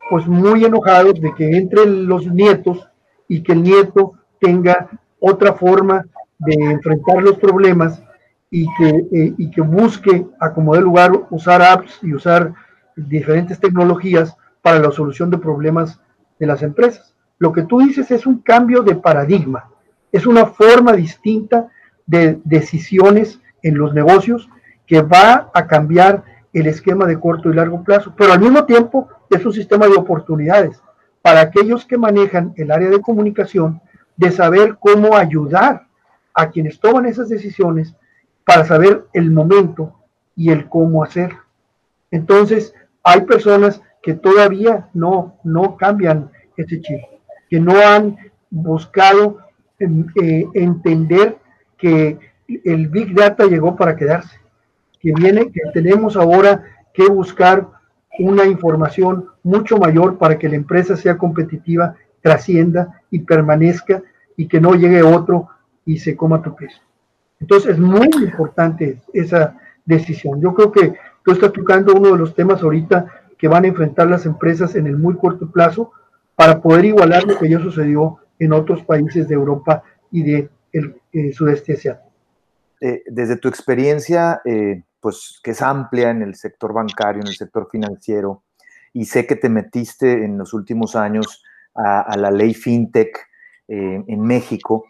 pues 0.08 0.24
muy 0.28 0.64
enojados 0.64 1.20
de 1.20 1.34
que 1.34 1.56
entren 1.56 2.06
los 2.06 2.28
nietos 2.28 2.88
y 3.26 3.42
que 3.42 3.54
el 3.54 3.64
nieto 3.64 4.12
tenga 4.40 4.88
otra 5.18 5.54
forma 5.54 6.06
de 6.38 6.54
enfrentar 6.54 7.20
los 7.24 7.38
problemas 7.38 8.00
y 8.52 8.68
que, 8.78 8.88
eh, 8.88 9.34
y 9.36 9.50
que 9.50 9.62
busque 9.62 10.24
a 10.38 10.52
como 10.52 10.76
de 10.76 10.80
lugar 10.80 11.10
usar 11.30 11.60
apps 11.60 11.98
y 12.02 12.14
usar 12.14 12.54
diferentes 12.94 13.58
tecnologías 13.58 14.36
para 14.60 14.78
la 14.78 14.92
solución 14.92 15.28
de 15.28 15.38
problemas 15.38 15.98
de 16.38 16.46
las 16.46 16.62
empresas. 16.62 17.16
Lo 17.38 17.50
que 17.50 17.62
tú 17.62 17.80
dices 17.80 18.12
es 18.12 18.26
un 18.26 18.42
cambio 18.42 18.82
de 18.82 18.94
paradigma, 18.94 19.70
es 20.12 20.24
una 20.24 20.46
forma 20.46 20.92
distinta 20.92 21.66
de 22.06 22.38
decisiones 22.44 23.40
en 23.60 23.76
los 23.76 23.92
negocios 23.92 24.48
que 24.86 25.02
va 25.02 25.50
a 25.52 25.66
cambiar 25.66 26.30
el 26.52 26.66
esquema 26.66 27.06
de 27.06 27.18
corto 27.18 27.50
y 27.50 27.54
largo 27.54 27.82
plazo, 27.82 28.14
pero 28.16 28.32
al 28.32 28.40
mismo 28.40 28.64
tiempo 28.64 29.08
es 29.30 29.44
un 29.44 29.52
sistema 29.52 29.86
de 29.86 29.94
oportunidades 29.94 30.80
para 31.22 31.40
aquellos 31.40 31.86
que 31.86 31.96
manejan 31.96 32.52
el 32.56 32.70
área 32.70 32.90
de 32.90 33.00
comunicación 33.00 33.80
de 34.16 34.30
saber 34.30 34.76
cómo 34.78 35.16
ayudar 35.16 35.86
a 36.34 36.50
quienes 36.50 36.78
toman 36.80 37.06
esas 37.06 37.28
decisiones 37.28 37.94
para 38.44 38.64
saber 38.64 39.06
el 39.12 39.30
momento 39.30 39.94
y 40.36 40.50
el 40.50 40.68
cómo 40.68 41.04
hacer. 41.04 41.32
Entonces, 42.10 42.74
hay 43.02 43.22
personas 43.22 43.80
que 44.02 44.14
todavía 44.14 44.88
no, 44.92 45.38
no 45.44 45.76
cambian 45.76 46.30
ese 46.56 46.80
chip, 46.80 47.00
que 47.48 47.60
no 47.60 47.74
han 47.76 48.16
buscado 48.50 49.38
em, 49.78 50.06
eh, 50.20 50.46
entender 50.54 51.38
que 51.78 52.18
el 52.64 52.88
Big 52.88 53.14
Data 53.14 53.46
llegó 53.46 53.76
para 53.76 53.96
quedarse 53.96 54.41
que 55.02 55.12
viene, 55.12 55.50
que 55.50 55.60
tenemos 55.74 56.16
ahora 56.16 56.62
que 56.94 57.08
buscar 57.08 57.66
una 58.20 58.46
información 58.46 59.26
mucho 59.42 59.76
mayor 59.76 60.16
para 60.16 60.38
que 60.38 60.48
la 60.48 60.56
empresa 60.56 60.96
sea 60.96 61.18
competitiva, 61.18 61.96
trascienda 62.20 63.02
y 63.10 63.18
permanezca 63.20 64.02
y 64.36 64.46
que 64.46 64.60
no 64.60 64.74
llegue 64.74 65.02
otro 65.02 65.48
y 65.84 65.98
se 65.98 66.14
coma 66.14 66.40
tu 66.40 66.54
peso. 66.54 66.80
Entonces 67.40 67.72
es 67.72 67.78
muy 67.78 68.08
importante 68.22 69.00
esa 69.12 69.56
decisión. 69.84 70.40
Yo 70.40 70.54
creo 70.54 70.70
que 70.70 70.94
tú 71.24 71.32
estás 71.32 71.52
tocando 71.52 71.94
uno 71.94 72.12
de 72.12 72.18
los 72.18 72.34
temas 72.36 72.62
ahorita 72.62 73.06
que 73.36 73.48
van 73.48 73.64
a 73.64 73.68
enfrentar 73.68 74.06
las 74.08 74.24
empresas 74.24 74.76
en 74.76 74.86
el 74.86 74.96
muy 74.96 75.16
corto 75.16 75.50
plazo 75.50 75.90
para 76.36 76.60
poder 76.60 76.84
igualar 76.84 77.24
lo 77.24 77.36
que 77.38 77.48
ya 77.48 77.58
sucedió 77.58 78.18
en 78.38 78.52
otros 78.52 78.84
países 78.84 79.26
de 79.26 79.34
Europa 79.34 79.82
y 80.12 80.22
de 80.22 80.48
el 80.72 80.94
eh, 81.12 81.32
sudeste 81.32 81.72
asiático. 81.72 82.12
Eh, 82.80 83.02
desde 83.06 83.36
tu 83.36 83.48
experiencia, 83.48 84.40
eh, 84.44 84.82
pues 85.02 85.40
que 85.42 85.50
es 85.50 85.60
amplia 85.60 86.10
en 86.10 86.22
el 86.22 86.36
sector 86.36 86.72
bancario, 86.72 87.20
en 87.20 87.28
el 87.28 87.34
sector 87.34 87.68
financiero, 87.70 88.44
y 88.92 89.04
sé 89.04 89.26
que 89.26 89.36
te 89.36 89.48
metiste 89.48 90.24
en 90.24 90.38
los 90.38 90.54
últimos 90.54 90.94
años 90.94 91.42
a, 91.74 92.16
la 92.16 92.30
ley 92.30 92.54
FinTech 92.54 93.18
eh, 93.66 94.04
en 94.06 94.20
México. 94.20 94.84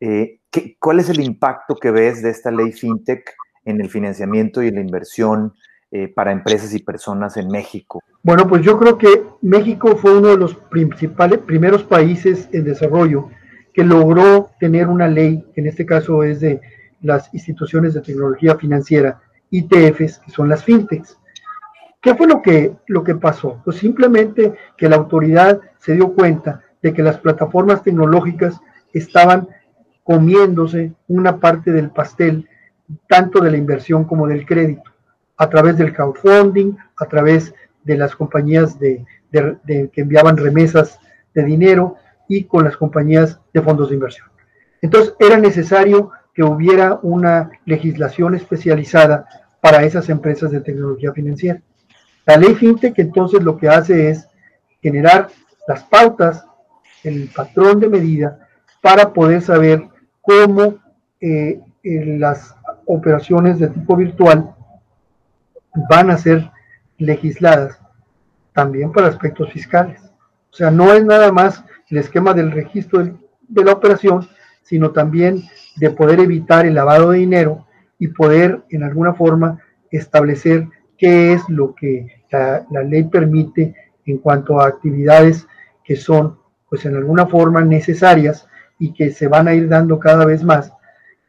Eh, 0.00 0.40
¿Cuál 0.80 1.00
es 1.00 1.08
el 1.10 1.20
impacto 1.20 1.76
que 1.76 1.90
ves 1.90 2.22
de 2.22 2.30
esta 2.30 2.50
ley 2.50 2.72
FinTech 2.72 3.34
en 3.64 3.80
el 3.80 3.88
financiamiento 3.88 4.62
y 4.62 4.68
en 4.68 4.74
la 4.74 4.80
inversión 4.80 5.54
eh, 5.92 6.08
para 6.08 6.32
empresas 6.32 6.74
y 6.74 6.82
personas 6.82 7.36
en 7.36 7.48
México? 7.48 8.02
Bueno, 8.22 8.48
pues 8.48 8.62
yo 8.62 8.78
creo 8.78 8.98
que 8.98 9.24
México 9.42 9.96
fue 9.96 10.18
uno 10.18 10.28
de 10.28 10.38
los 10.38 10.56
principales, 10.56 11.38
primeros 11.38 11.84
países 11.84 12.48
en 12.52 12.64
desarrollo 12.64 13.28
que 13.72 13.84
logró 13.84 14.50
tener 14.58 14.88
una 14.88 15.06
ley, 15.06 15.46
que 15.54 15.60
en 15.60 15.68
este 15.68 15.86
caso 15.86 16.24
es 16.24 16.40
de 16.40 16.60
las 17.00 17.32
instituciones 17.32 17.94
de 17.94 18.00
tecnología 18.00 18.56
financiera, 18.56 19.20
ITFs, 19.52 20.18
que 20.18 20.32
son 20.32 20.48
las 20.48 20.64
fintechs. 20.64 21.16
¿Qué 22.00 22.16
fue 22.16 22.26
lo 22.26 22.42
que, 22.42 22.74
lo 22.88 23.04
que 23.04 23.14
pasó? 23.14 23.60
Pues 23.64 23.76
simplemente 23.76 24.54
que 24.76 24.88
la 24.88 24.96
autoridad 24.96 25.60
se 25.78 25.94
dio 25.94 26.12
cuenta 26.14 26.62
de 26.82 26.92
que 26.92 27.02
las 27.02 27.18
plataformas 27.18 27.84
tecnológicas 27.84 28.60
estaban 28.92 29.48
comiéndose 30.02 30.92
una 31.06 31.38
parte 31.38 31.70
del 31.70 31.90
pastel, 31.90 32.48
tanto 33.08 33.40
de 33.40 33.52
la 33.52 33.56
inversión 33.56 34.04
como 34.04 34.26
del 34.26 34.44
crédito, 34.44 34.90
a 35.36 35.48
través 35.48 35.78
del 35.78 35.94
crowdfunding, 35.94 36.76
a 36.96 37.06
través 37.06 37.54
de 37.84 37.96
las 37.96 38.16
compañías 38.16 38.78
de, 38.80 39.04
que 39.30 40.00
enviaban 40.00 40.36
remesas 40.36 40.98
de 41.34 41.44
dinero 41.44 41.96
y 42.28 42.44
con 42.44 42.64
las 42.64 42.76
compañías 42.76 43.38
de 43.52 43.62
fondos 43.62 43.88
de 43.90 43.94
inversión. 43.94 44.26
Entonces 44.80 45.14
era 45.20 45.38
necesario 45.38 46.10
que 46.34 46.42
hubiera 46.42 46.98
una 47.02 47.50
legislación 47.64 48.34
especializada 48.34 49.26
para 49.62 49.84
esas 49.84 50.08
empresas 50.08 50.50
de 50.50 50.60
tecnología 50.60 51.12
financiera. 51.12 51.62
La 52.26 52.36
ley 52.36 52.52
FinTech 52.56 52.98
entonces 52.98 53.42
lo 53.44 53.56
que 53.56 53.68
hace 53.68 54.10
es 54.10 54.28
generar 54.82 55.28
las 55.68 55.84
pautas, 55.84 56.44
el 57.04 57.30
patrón 57.34 57.78
de 57.78 57.88
medida 57.88 58.48
para 58.80 59.12
poder 59.12 59.40
saber 59.40 59.88
cómo 60.20 60.78
eh, 61.20 61.60
las 61.84 62.56
operaciones 62.86 63.60
de 63.60 63.68
tipo 63.68 63.94
virtual 63.94 64.52
van 65.88 66.10
a 66.10 66.18
ser 66.18 66.50
legisladas 66.98 67.78
también 68.52 68.90
para 68.90 69.06
aspectos 69.06 69.52
fiscales. 69.52 70.02
O 70.50 70.56
sea, 70.56 70.72
no 70.72 70.92
es 70.92 71.04
nada 71.04 71.30
más 71.30 71.64
el 71.88 71.98
esquema 71.98 72.34
del 72.34 72.50
registro 72.50 73.04
de 73.48 73.64
la 73.64 73.72
operación, 73.72 74.28
sino 74.64 74.90
también 74.90 75.44
de 75.76 75.90
poder 75.90 76.18
evitar 76.18 76.66
el 76.66 76.74
lavado 76.74 77.10
de 77.10 77.18
dinero 77.18 77.64
y 78.02 78.08
poder 78.08 78.64
en 78.70 78.82
alguna 78.82 79.14
forma 79.14 79.60
establecer 79.92 80.66
qué 80.98 81.34
es 81.34 81.48
lo 81.48 81.72
que 81.72 82.24
la, 82.32 82.66
ley 82.82 83.04
permite 83.04 83.76
en 84.04 84.18
cuanto 84.18 84.60
a 84.60 84.66
actividades 84.66 85.46
que 85.84 85.94
son 85.94 86.36
pues 86.68 86.84
en 86.84 86.96
alguna 86.96 87.26
forma 87.26 87.60
necesarias 87.60 88.48
y 88.76 88.92
que 88.92 89.12
se 89.12 89.28
van 89.28 89.46
a 89.46 89.54
ir 89.54 89.68
dando 89.68 90.00
cada 90.00 90.24
vez 90.24 90.42
más 90.42 90.72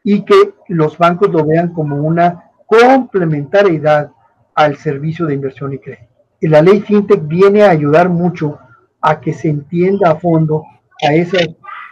y 0.04 0.26
que 0.26 0.56
los 0.68 0.98
bancos 0.98 1.30
lo 1.30 1.46
vean 1.46 1.72
como 1.74 1.98
una 1.98 2.46
complementariedad 2.66 4.10
al 4.56 4.76
servicio 4.78 5.28
de 5.28 5.36
inversión 5.36 5.74
y 5.74 5.78
crédito. 5.78 6.12
Y 6.40 6.48
la 6.48 6.64
ley 6.64 6.82
FinTech 6.82 7.28
viene 7.28 7.62
a 7.62 7.70
ayudar 7.70 8.10
mucho 8.10 8.58
a 9.00 9.22
que 9.22 9.32
se 9.32 9.48
entienda 9.48 10.10
a 10.10 10.16
fondo 10.16 10.64
a 11.08 11.14
esas 11.14 11.50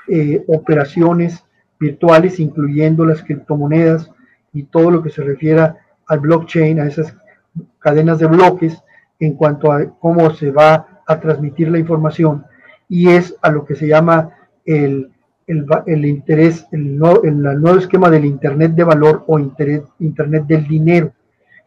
eh, 0.07 0.43
operaciones 0.47 1.45
virtuales, 1.79 2.39
incluyendo 2.39 3.05
las 3.05 3.21
criptomonedas 3.21 4.09
y 4.53 4.63
todo 4.63 4.91
lo 4.91 5.01
que 5.01 5.10
se 5.10 5.24
refiera 5.24 5.77
al 6.08 6.20
blockchain, 6.20 6.79
a 6.79 6.88
esas 6.88 7.15
cadenas 7.79 8.20
de 8.20 8.27
bloques 8.27 8.84
en 9.20 9.36
cuanto 9.36 9.72
a 9.72 9.86
cómo 10.00 10.31
se 10.31 10.51
va 10.51 11.01
a 11.08 11.20
transmitir 11.20 11.70
la 11.70 11.79
información 11.79 12.46
y 12.89 13.10
es 13.10 13.36
a 13.41 13.50
lo 13.50 13.65
que 13.65 13.75
se 13.75 13.88
llama 13.88 14.31
el, 14.65 15.12
el, 15.48 16.05
interés, 16.05 16.67
el, 16.72 17.01
el, 17.24 17.41
nuevo 17.41 17.77
esquema 17.77 18.10
del 18.10 18.25
Internet 18.25 18.74
de 18.74 18.84
valor 18.84 19.24
o 19.27 19.39
internet, 19.39 19.86
Internet 20.00 20.46
del 20.46 20.67
dinero. 20.67 21.13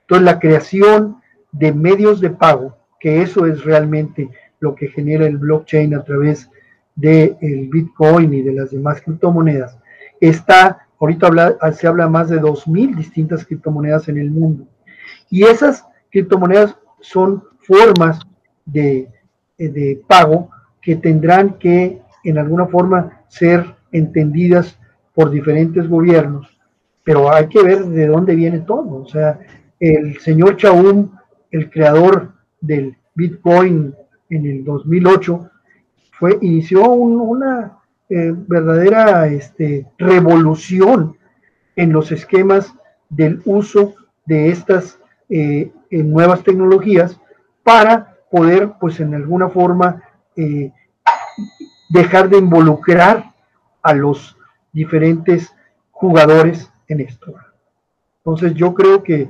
Entonces 0.03 0.25
la 0.25 0.39
creación 0.39 1.17
de 1.53 1.73
medios 1.73 2.21
de 2.21 2.31
pago, 2.31 2.77
que 3.01 3.23
eso 3.23 3.47
es 3.47 3.65
realmente 3.65 4.29
lo 4.61 4.75
que 4.75 4.89
genera 4.89 5.27
el 5.27 5.39
blockchain 5.39 5.95
a 5.95 6.05
través 6.05 6.51
del 6.95 7.37
el 7.41 7.69
Bitcoin 7.69 8.33
y 8.35 8.43
de 8.43 8.53
las 8.53 8.71
demás 8.71 9.01
criptomonedas, 9.03 9.79
está, 10.21 10.84
ahorita 11.01 11.27
habla, 11.27 11.57
se 11.73 11.87
habla 11.87 12.09
más 12.09 12.29
de 12.29 12.41
2.000 12.41 12.97
distintas 12.97 13.45
criptomonedas 13.45 14.09
en 14.09 14.19
el 14.19 14.31
mundo. 14.31 14.67
Y 15.31 15.45
esas 15.45 15.85
criptomonedas 16.11 16.77
son 17.01 17.45
formas 17.59 18.21
de, 18.65 19.11
de 19.59 20.03
pago 20.07 20.51
que 20.81 20.97
tendrán 20.97 21.59
que 21.59 22.01
en 22.25 22.39
alguna 22.39 22.67
forma 22.67 23.23
ser 23.29 23.75
entendidas 23.93 24.79
por 25.15 25.31
diferentes 25.31 25.89
gobiernos, 25.89 26.59
pero 27.05 27.33
hay 27.33 27.49
que 27.49 27.63
ver 27.63 27.85
de 27.85 28.07
dónde 28.07 28.35
viene 28.35 28.61
todo. 28.61 29.03
O 29.03 29.09
sea, 29.09 29.39
el 29.79 30.19
señor 30.19 30.57
Chaum, 30.57 31.11
el 31.51 31.71
creador 31.71 32.33
del 32.61 32.97
Bitcoin 33.15 33.95
en 34.31 34.47
el 34.47 34.65
2008, 34.65 35.51
fue, 36.13 36.39
inició 36.41 36.91
una 36.91 37.79
eh, 38.11 38.35
verdadera 38.37 39.27
este, 39.29 39.87
revolución 39.97 41.17
en 41.75 41.91
los 41.91 42.13
esquemas 42.13 42.75
del 43.09 43.41
uso 43.47 43.95
de 44.27 44.51
estas 44.51 44.99
eh, 45.31 45.73
nuevas 45.91 46.43
tecnologías 46.43 47.19
para 47.63 48.17
poder, 48.31 48.73
pues 48.79 49.01
en 49.01 49.15
alguna 49.15 49.49
forma, 49.49 50.03
eh, 50.37 50.71
dejar 51.89 52.29
de 52.29 52.39
involucrar 52.39 53.33
a 53.83 53.95
los 53.95 54.37
diferentes 54.73 55.55
jugadores 55.91 56.71
en 56.89 57.01
esto. 57.01 57.35
Entonces 58.19 58.55
yo 58.55 58.75
creo 58.75 59.03
que 59.03 59.29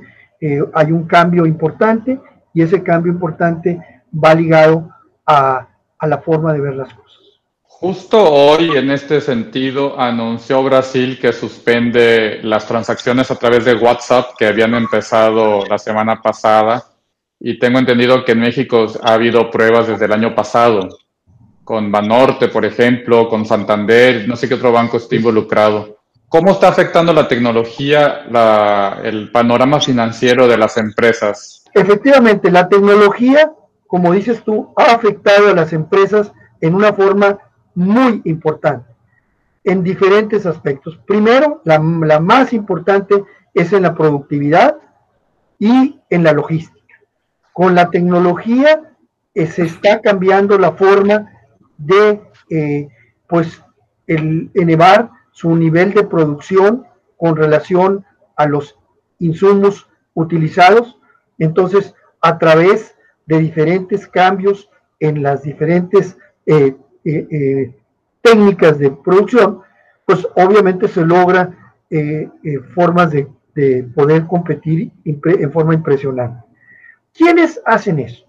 hay 0.73 0.91
un 0.91 1.05
cambio 1.07 1.45
importante 1.45 2.19
y 2.53 2.61
ese 2.61 2.83
cambio 2.83 3.11
importante 3.11 3.79
va 4.13 4.35
ligado 4.35 4.89
a, 5.25 5.67
a 5.97 6.07
la 6.07 6.17
forma 6.19 6.53
de 6.53 6.61
ver 6.61 6.75
las 6.75 6.93
cosas. 6.93 7.04
Justo 7.77 8.23
hoy, 8.23 8.77
en 8.77 8.89
este 8.89 9.19
sentido, 9.19 9.99
anunció 9.99 10.63
Brasil 10.63 11.19
que 11.19 11.33
suspende 11.33 12.39
las 12.41 12.65
transacciones 12.65 13.29
a 13.29 13.35
través 13.35 13.65
de 13.65 13.75
WhatsApp 13.75 14.29
que 14.39 14.47
habían 14.47 14.73
empezado 14.75 15.65
la 15.65 15.77
semana 15.77 16.21
pasada. 16.21 16.85
Y 17.37 17.59
tengo 17.59 17.77
entendido 17.77 18.23
que 18.23 18.31
en 18.31 18.39
México 18.39 18.87
ha 19.03 19.15
habido 19.15 19.51
pruebas 19.51 19.87
desde 19.87 20.05
el 20.05 20.13
año 20.13 20.33
pasado, 20.33 20.87
con 21.65 21.91
Banorte, 21.91 22.47
por 22.47 22.63
ejemplo, 22.63 23.27
con 23.27 23.45
Santander, 23.45 24.25
no 24.25 24.37
sé 24.37 24.47
qué 24.47 24.53
otro 24.53 24.71
banco 24.71 24.95
está 24.95 25.15
involucrado. 25.17 25.97
¿Cómo 26.29 26.51
está 26.51 26.69
afectando 26.69 27.11
la 27.11 27.27
tecnología 27.27 28.21
el 29.03 29.31
panorama 29.31 29.81
financiero 29.81 30.47
de 30.47 30.57
las 30.57 30.77
empresas? 30.77 31.65
Efectivamente, 31.73 32.49
la 32.49 32.69
tecnología, 32.69 33.51
como 33.85 34.13
dices 34.13 34.43
tú, 34.45 34.73
ha 34.77 34.93
afectado 34.93 35.49
a 35.49 35.53
las 35.53 35.73
empresas 35.73 36.31
en 36.61 36.73
una 36.73 36.93
forma 36.93 37.37
muy 37.75 38.21
importante 38.25 38.95
en 39.65 39.83
diferentes 39.83 40.45
aspectos. 40.45 40.97
Primero, 41.05 41.61
la, 41.65 41.79
más 42.19 42.53
importante 42.53 43.23
es 43.53 43.73
en 43.73 43.83
la 43.83 43.95
productividad 43.95 44.77
y 45.59 45.99
en 46.09 46.23
la 46.23 46.33
logística. 46.33 46.95
Con 47.51 47.75
la 47.75 47.89
tecnología 47.89 48.93
eh, 49.33 49.47
se 49.47 49.63
está 49.63 50.01
cambiando 50.01 50.57
la 50.57 50.73
forma 50.73 51.31
de 51.77 52.21
eh, 52.49 52.89
pues 53.27 53.61
el, 54.07 54.51
elevar 54.53 55.09
su 55.31 55.55
nivel 55.55 55.93
de 55.93 56.03
producción 56.03 56.85
con 57.17 57.35
relación 57.35 58.05
a 58.35 58.45
los 58.45 58.77
insumos 59.19 59.89
utilizados. 60.13 60.99
Entonces, 61.39 61.95
a 62.21 62.37
través 62.37 62.95
de 63.25 63.39
diferentes 63.39 64.07
cambios 64.07 64.69
en 64.99 65.23
las 65.23 65.41
diferentes 65.41 66.17
eh, 66.45 66.75
eh, 67.05 67.27
eh, 67.29 67.73
técnicas 68.21 68.79
de 68.79 68.89
producción, 68.89 69.61
pues 70.05 70.27
obviamente 70.35 70.87
se 70.87 71.05
logra 71.05 71.75
eh, 71.89 72.29
formas 72.73 73.11
de, 73.11 73.27
poder 73.95 74.25
competir 74.25 74.91
en 75.05 75.51
forma 75.51 75.73
impresionante. 75.73 76.43
¿Quiénes 77.13 77.61
hacen 77.65 77.99
eso? 77.99 78.25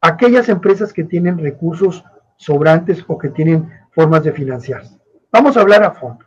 Aquellas 0.00 0.48
empresas 0.48 0.92
que 0.92 1.02
tienen 1.02 1.38
recursos 1.38 2.04
sobrantes 2.36 3.04
o 3.08 3.18
que 3.18 3.30
tienen 3.30 3.68
formas 3.90 4.22
de 4.22 4.32
financiarse. 4.32 4.96
Vamos 5.32 5.56
a 5.56 5.62
hablar 5.62 5.82
a 5.82 5.90
fondo. 5.90 6.24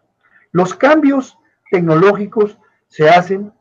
Los 0.51 0.73
cambios 0.73 1.37
tecnológicos 1.71 2.57
se 2.87 3.07
hacen 3.07 3.53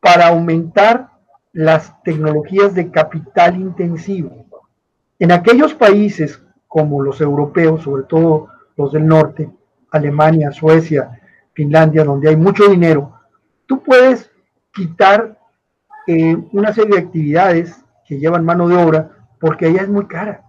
para 0.00 0.28
aumentar 0.28 1.10
las 1.52 2.02
tecnologías 2.02 2.74
de 2.74 2.90
capital 2.90 3.56
intensivo. 3.56 4.46
En 5.18 5.32
aquellos 5.32 5.74
países 5.74 6.43
como 6.74 7.04
los 7.04 7.20
europeos, 7.20 7.82
sobre 7.82 8.02
todo 8.02 8.48
los 8.76 8.90
del 8.90 9.06
norte, 9.06 9.48
Alemania, 9.92 10.50
Suecia, 10.50 11.20
Finlandia, 11.52 12.02
donde 12.02 12.30
hay 12.30 12.36
mucho 12.36 12.66
dinero, 12.66 13.12
tú 13.64 13.80
puedes 13.80 14.28
quitar 14.72 15.38
eh, 16.08 16.36
una 16.50 16.72
serie 16.72 16.96
de 16.96 17.02
actividades 17.02 17.80
que 18.04 18.18
llevan 18.18 18.44
mano 18.44 18.66
de 18.66 18.74
obra 18.74 19.08
porque 19.38 19.66
allá 19.66 19.82
es 19.82 19.88
muy 19.88 20.06
cara. 20.06 20.42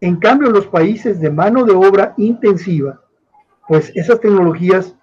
En 0.00 0.14
cambio, 0.14 0.46
en 0.46 0.54
los 0.54 0.68
países 0.68 1.18
de 1.18 1.28
mano 1.28 1.64
de 1.64 1.72
obra 1.72 2.14
intensiva, 2.18 3.00
pues 3.66 3.90
esas 3.96 4.20
tecnologías 4.20 4.94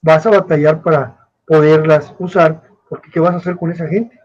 vas 0.00 0.24
a 0.24 0.30
batallar 0.30 0.80
para 0.80 1.28
poderlas 1.46 2.14
usar, 2.18 2.62
porque 2.88 3.10
¿qué 3.10 3.20
vas 3.20 3.34
a 3.34 3.36
hacer 3.36 3.56
con 3.56 3.70
esa 3.70 3.86
gente? 3.88 4.18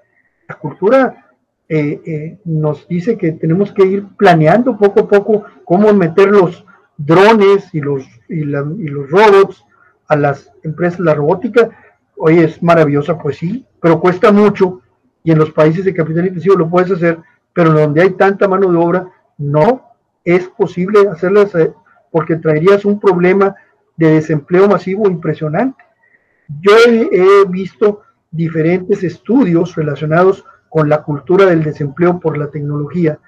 La 0.47 0.55
cultura 0.55 1.29
eh, 1.71 2.01
eh, 2.03 2.39
nos 2.45 2.88
dice 2.88 3.15
que 3.15 3.34
tenemos 3.34 3.71
que 3.71 3.86
ir 3.86 4.08
planeando 4.17 4.75
poco 4.75 5.01
a 5.01 5.08
poco 5.08 5.43
cómo 5.63 5.93
meter 5.93 6.29
los 6.29 6.65
drones 6.97 7.71
y 7.75 7.79
los, 7.79 8.08
y, 8.27 8.41
los 8.41 9.08
robots 9.12 9.63
a 10.08 10.15
las 10.15 10.51
empresas 10.63 10.99
la 11.01 11.13
robótica. 11.13 11.69
Hoy 12.17 12.39
es 12.39 12.63
maravillosa, 12.63 13.19
pues 13.19 13.38
sí, 13.38 13.67
pero 13.79 13.99
cuesta 13.99 14.32
mucho 14.32 14.82
y 15.23 15.32
en 15.32 15.38
los 15.38 15.51
países 15.51 15.86
de 15.86 15.93
capital 15.93 16.25
intensivo 16.25 16.55
lo 16.55 16.67
puedes 16.67 16.89
hacer, 16.89 17.19
pero 17.53 17.71
donde 17.71 18.01
hay 18.01 18.10
tanta 18.13 18.47
mano 18.47 18.71
de 18.71 18.77
obra 18.77 19.08
no 19.38 19.91
es 20.25 20.47
posible 20.47 21.08
hacerlas 21.08 21.53
eh, 21.53 21.71
porque 22.10 22.38
traerías 22.38 22.84
un 22.84 22.99
problema 22.99 23.55
de 23.95 24.15
desempleo 24.15 24.67
masivo 24.67 25.08
impresionante. 25.08 25.84
Yo 26.62 26.71
he 27.12 27.45
visto 27.47 28.01
diferentes 28.32 29.03
estudios 29.03 29.75
relacionados 29.75 30.43
con 30.69 30.88
la 30.88 31.03
cultura 31.03 31.45
del 31.45 31.63
desempleo 31.63 32.19
por 32.19 32.38
la 32.38 32.49
tecnología 32.49 33.19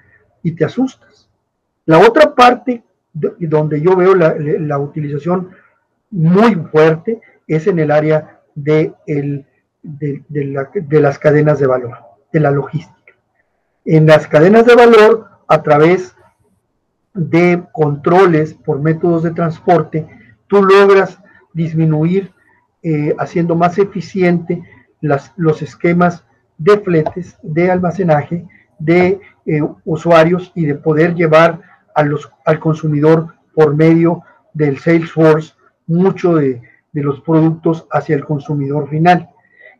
y 0.42 0.52
te 0.52 0.64
asustas. 0.64 1.28
La 1.84 1.98
otra 1.98 2.34
parte 2.34 2.82
donde 3.12 3.80
yo 3.80 3.96
veo 3.96 4.14
la, 4.14 4.78
utilización 4.78 5.50
muy 6.10 6.54
fuerte 6.54 7.20
es 7.46 7.66
en 7.66 7.78
el 7.78 7.90
área 7.90 8.40
de, 8.54 8.94
las 10.90 11.18
cadenas 11.18 11.58
de 11.58 11.66
valor, 11.66 11.98
de 12.32 12.40
la 12.40 12.50
logística. 12.50 13.12
En 13.84 14.06
las 14.06 14.26
cadenas 14.28 14.64
de 14.64 14.76
valor, 14.76 15.28
a 15.48 15.62
través 15.62 16.14
de 17.14 17.62
controles 17.72 18.54
por 18.54 18.80
métodos 18.80 19.24
de 19.24 19.32
transporte, 19.32 20.06
tú 20.46 20.62
logras 20.62 21.18
disminuir, 21.52 22.32
eh, 22.82 23.14
haciendo 23.18 23.54
más 23.54 23.78
eficiente 23.78 24.62
los 25.00 25.62
esquemas 25.62 26.24
de 26.62 26.78
fletes, 26.78 27.38
de 27.42 27.70
almacenaje, 27.70 28.46
de 28.78 29.20
eh, 29.46 29.60
usuarios 29.84 30.52
y 30.54 30.66
de 30.66 30.74
poder 30.74 31.14
llevar 31.14 31.60
los, 32.04 32.30
al 32.44 32.58
consumidor 32.58 33.34
por 33.54 33.76
medio 33.76 34.22
del 34.54 34.78
Salesforce 34.78 35.54
mucho 35.86 36.36
de, 36.36 36.62
de 36.92 37.02
los 37.02 37.20
productos 37.20 37.86
hacia 37.90 38.14
el 38.14 38.24
consumidor 38.24 38.88
final. 38.88 39.28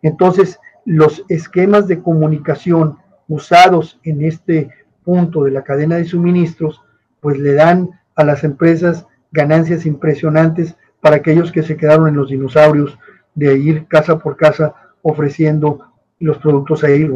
Entonces, 0.02 0.58
los 0.84 1.24
esquemas 1.28 1.86
de 1.86 2.02
comunicación 2.02 2.98
usados 3.28 4.00
en 4.02 4.22
este 4.22 4.70
punto 5.04 5.44
de 5.44 5.52
la 5.52 5.62
cadena 5.62 5.96
de 5.96 6.04
suministros, 6.04 6.80
pues 7.20 7.38
le 7.38 7.54
dan 7.54 7.90
a 8.16 8.24
las 8.24 8.44
empresas 8.44 9.06
ganancias 9.30 9.86
impresionantes 9.86 10.76
para 11.00 11.16
aquellos 11.16 11.52
que 11.52 11.62
se 11.62 11.76
quedaron 11.76 12.08
en 12.08 12.16
los 12.16 12.28
dinosaurios 12.28 12.98
de 13.34 13.56
ir 13.56 13.86
casa 13.86 14.18
por 14.18 14.36
casa 14.36 14.74
ofreciendo 15.02 15.91
los 16.22 16.38
productos 16.38 16.84
ahí. 16.84 17.08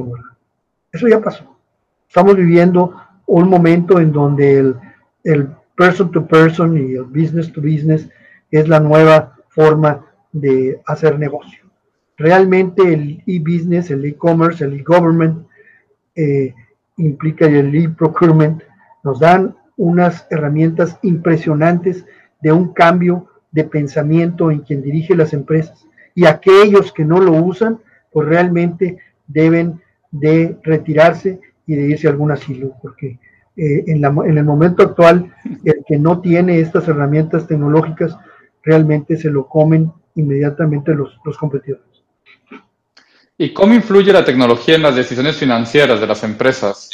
Eso 0.93 1.09
ya 1.09 1.21
pasó. 1.21 1.57
Estamos 2.09 2.37
viviendo 2.37 2.95
un 3.27 3.49
momento 3.49 3.99
en 3.99 4.13
donde 4.13 4.59
el, 4.59 4.77
el 5.25 5.49
person 5.77 6.11
to 6.11 6.27
person 6.27 6.77
y 6.77 6.95
el 6.95 7.05
business 7.05 7.53
to 7.53 7.61
business 7.61 8.09
es 8.51 8.69
la 8.69 8.81
nueva 8.81 9.37
forma 9.49 10.05
de 10.33 10.81
hacer 10.87 11.19
negocio. 11.19 11.65
Realmente 12.17 12.83
el 12.95 13.23
e-business, 13.27 13.91
el 13.91 14.05
e-commerce, 14.05 14.65
el 14.65 14.75
e-government, 14.75 15.47
eh, 16.15 16.55
implica 16.97 17.47
el 17.47 17.75
e-procurement, 17.75 18.63
nos 19.05 19.21
dan 19.21 19.55
unas 19.77 20.27
herramientas 20.31 20.99
impresionantes 21.03 22.07
de 22.41 22.53
un 22.53 22.73
cambio 22.73 23.29
de 23.51 23.65
pensamiento 23.65 24.51
en 24.51 24.61
quien 24.61 24.83
dirige 24.83 25.15
las 25.15 25.33
empresas. 25.35 25.87
Y 26.15 26.25
aquellos 26.25 26.93
que 26.93 27.05
no 27.05 27.21
lo 27.21 27.33
usan, 27.33 27.81
pues 28.17 28.29
realmente 28.29 28.97
deben 29.27 29.83
de 30.11 30.57
retirarse 30.63 31.39
y 31.67 31.75
de 31.75 31.91
irse 31.91 32.07
a 32.07 32.13
algún 32.13 32.31
asilo, 32.33 32.73
porque 32.81 33.19
eh, 33.55 33.85
en, 33.89 34.03
en 34.03 34.39
el 34.39 34.43
momento 34.43 34.85
actual, 34.85 35.35
el 35.63 35.85
que 35.87 35.99
no 35.99 36.23
tiene 36.23 36.59
estas 36.61 36.89
herramientas 36.89 37.47
tecnológicas, 37.47 38.17
realmente 38.63 39.19
se 39.19 39.29
lo 39.29 39.47
comen 39.47 39.93
inmediatamente 40.15 40.95
los, 40.95 41.21
los 41.27 41.37
competidores. 41.37 41.85
¿Y 43.37 43.53
cómo 43.53 43.75
influye 43.75 44.15
la 44.15 44.25
tecnología 44.25 44.77
en 44.77 44.83
las 44.85 44.97
decisiones 44.97 45.37
financieras 45.37 46.01
de 46.01 46.07
las 46.07 46.25
empresas? 46.25 46.89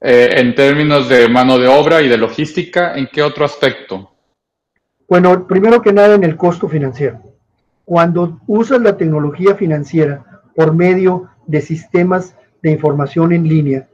Eh, 0.00 0.30
en 0.32 0.54
términos 0.54 1.10
de 1.10 1.28
mano 1.28 1.58
de 1.58 1.68
obra 1.68 2.00
y 2.00 2.08
de 2.08 2.16
logística, 2.16 2.94
¿en 2.96 3.06
qué 3.12 3.22
otro 3.22 3.44
aspecto? 3.44 4.12
Bueno, 5.06 5.46
primero 5.46 5.82
que 5.82 5.92
nada 5.92 6.14
en 6.14 6.24
el 6.24 6.38
costo 6.38 6.70
financiero. 6.70 7.20
Cuando 7.84 8.40
usas 8.46 8.80
la 8.80 8.96
tecnología 8.96 9.56
financiera 9.56 10.33
por 10.54 10.74
medio 10.74 11.28
de 11.46 11.60
sistemas 11.60 12.36
de 12.62 12.70
información 12.70 13.32
en 13.32 13.48
línea, 13.48 13.88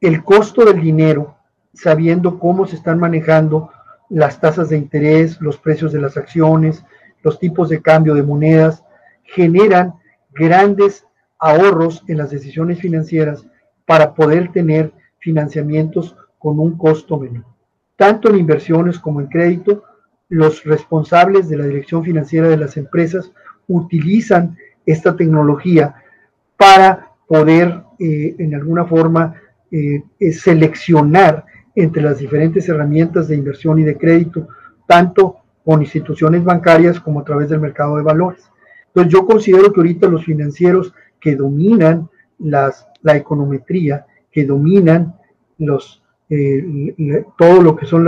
el 0.00 0.24
costo 0.24 0.64
del 0.64 0.80
dinero, 0.80 1.36
sabiendo 1.72 2.38
cómo 2.38 2.66
se 2.66 2.76
están 2.76 2.98
manejando 2.98 3.70
las 4.08 4.40
tasas 4.40 4.68
de 4.68 4.76
interés, 4.76 5.40
los 5.40 5.56
precios 5.56 5.92
de 5.92 6.00
las 6.00 6.16
acciones, 6.16 6.84
los 7.22 7.38
tipos 7.38 7.68
de 7.68 7.80
cambio 7.80 8.14
de 8.14 8.22
monedas, 8.22 8.84
generan 9.24 9.94
grandes 10.32 11.06
ahorros 11.38 12.02
en 12.08 12.18
las 12.18 12.30
decisiones 12.30 12.80
financieras 12.80 13.46
para 13.86 14.14
poder 14.14 14.52
tener 14.52 14.92
financiamientos 15.18 16.16
con 16.38 16.58
un 16.58 16.76
costo 16.76 17.18
menor. 17.18 17.44
Tanto 17.96 18.28
en 18.28 18.38
inversiones 18.38 18.98
como 18.98 19.20
en 19.20 19.28
crédito, 19.28 19.84
los 20.28 20.64
responsables 20.64 21.48
de 21.48 21.56
la 21.56 21.66
dirección 21.66 22.02
financiera 22.04 22.48
de 22.48 22.56
las 22.56 22.76
empresas 22.76 23.32
utilizan 23.68 24.56
esta 24.86 25.16
tecnología 25.16 25.94
para 26.56 27.12
poder 27.26 27.82
eh, 27.98 28.34
en 28.38 28.54
alguna 28.54 28.84
forma 28.84 29.34
eh, 29.70 30.02
seleccionar 30.32 31.44
entre 31.74 32.02
las 32.02 32.18
diferentes 32.18 32.68
herramientas 32.68 33.28
de 33.28 33.36
inversión 33.36 33.78
y 33.78 33.84
de 33.84 33.96
crédito, 33.96 34.48
tanto 34.86 35.38
con 35.64 35.80
instituciones 35.80 36.44
bancarias 36.44 37.00
como 37.00 37.20
a 37.20 37.24
través 37.24 37.48
del 37.48 37.60
mercado 37.60 37.96
de 37.96 38.02
valores. 38.02 38.50
Entonces 38.88 39.12
yo 39.12 39.26
considero 39.26 39.72
que 39.72 39.80
ahorita 39.80 40.08
los 40.08 40.24
financieros 40.24 40.92
que 41.18 41.36
dominan 41.36 42.10
las, 42.38 42.86
la 43.02 43.16
econometría 43.16 44.06
que 44.32 44.44
dominan 44.44 45.14
los, 45.58 46.02
eh, 46.30 47.24
todo 47.38 47.62
lo 47.62 47.76
que 47.76 47.86
son 47.86 48.06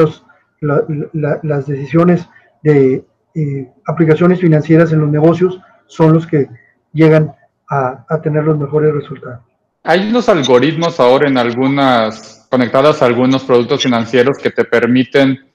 las 1.13 1.67
decisiones 1.67 2.29
de 2.63 3.05
eh, 3.35 3.71
aplicaciones 3.87 4.41
financieras 4.41 4.93
en 4.93 5.01
los 5.01 5.11
negocios 5.11 5.61
son 5.87 6.15
los 6.15 6.27
que 6.27 6.49
llegan 6.95 7.35
a, 7.69 8.07
a, 8.09 8.23
tener 8.23 8.45
los 8.45 8.57
mejores 8.57 8.95
resultados. 8.95 9.41
Hay 9.83 10.09
unos 10.09 10.29
algoritmos 10.29 10.99
ahora 10.99 11.29
en 11.29 11.37
algunas, 11.37 12.47
conectados 12.51 13.03
a 13.03 13.07
algunos 13.07 13.45
productos 13.45 13.83
financieros 13.83 14.39
que 14.39 14.51
te 14.51 14.65
permiten, 14.65 15.53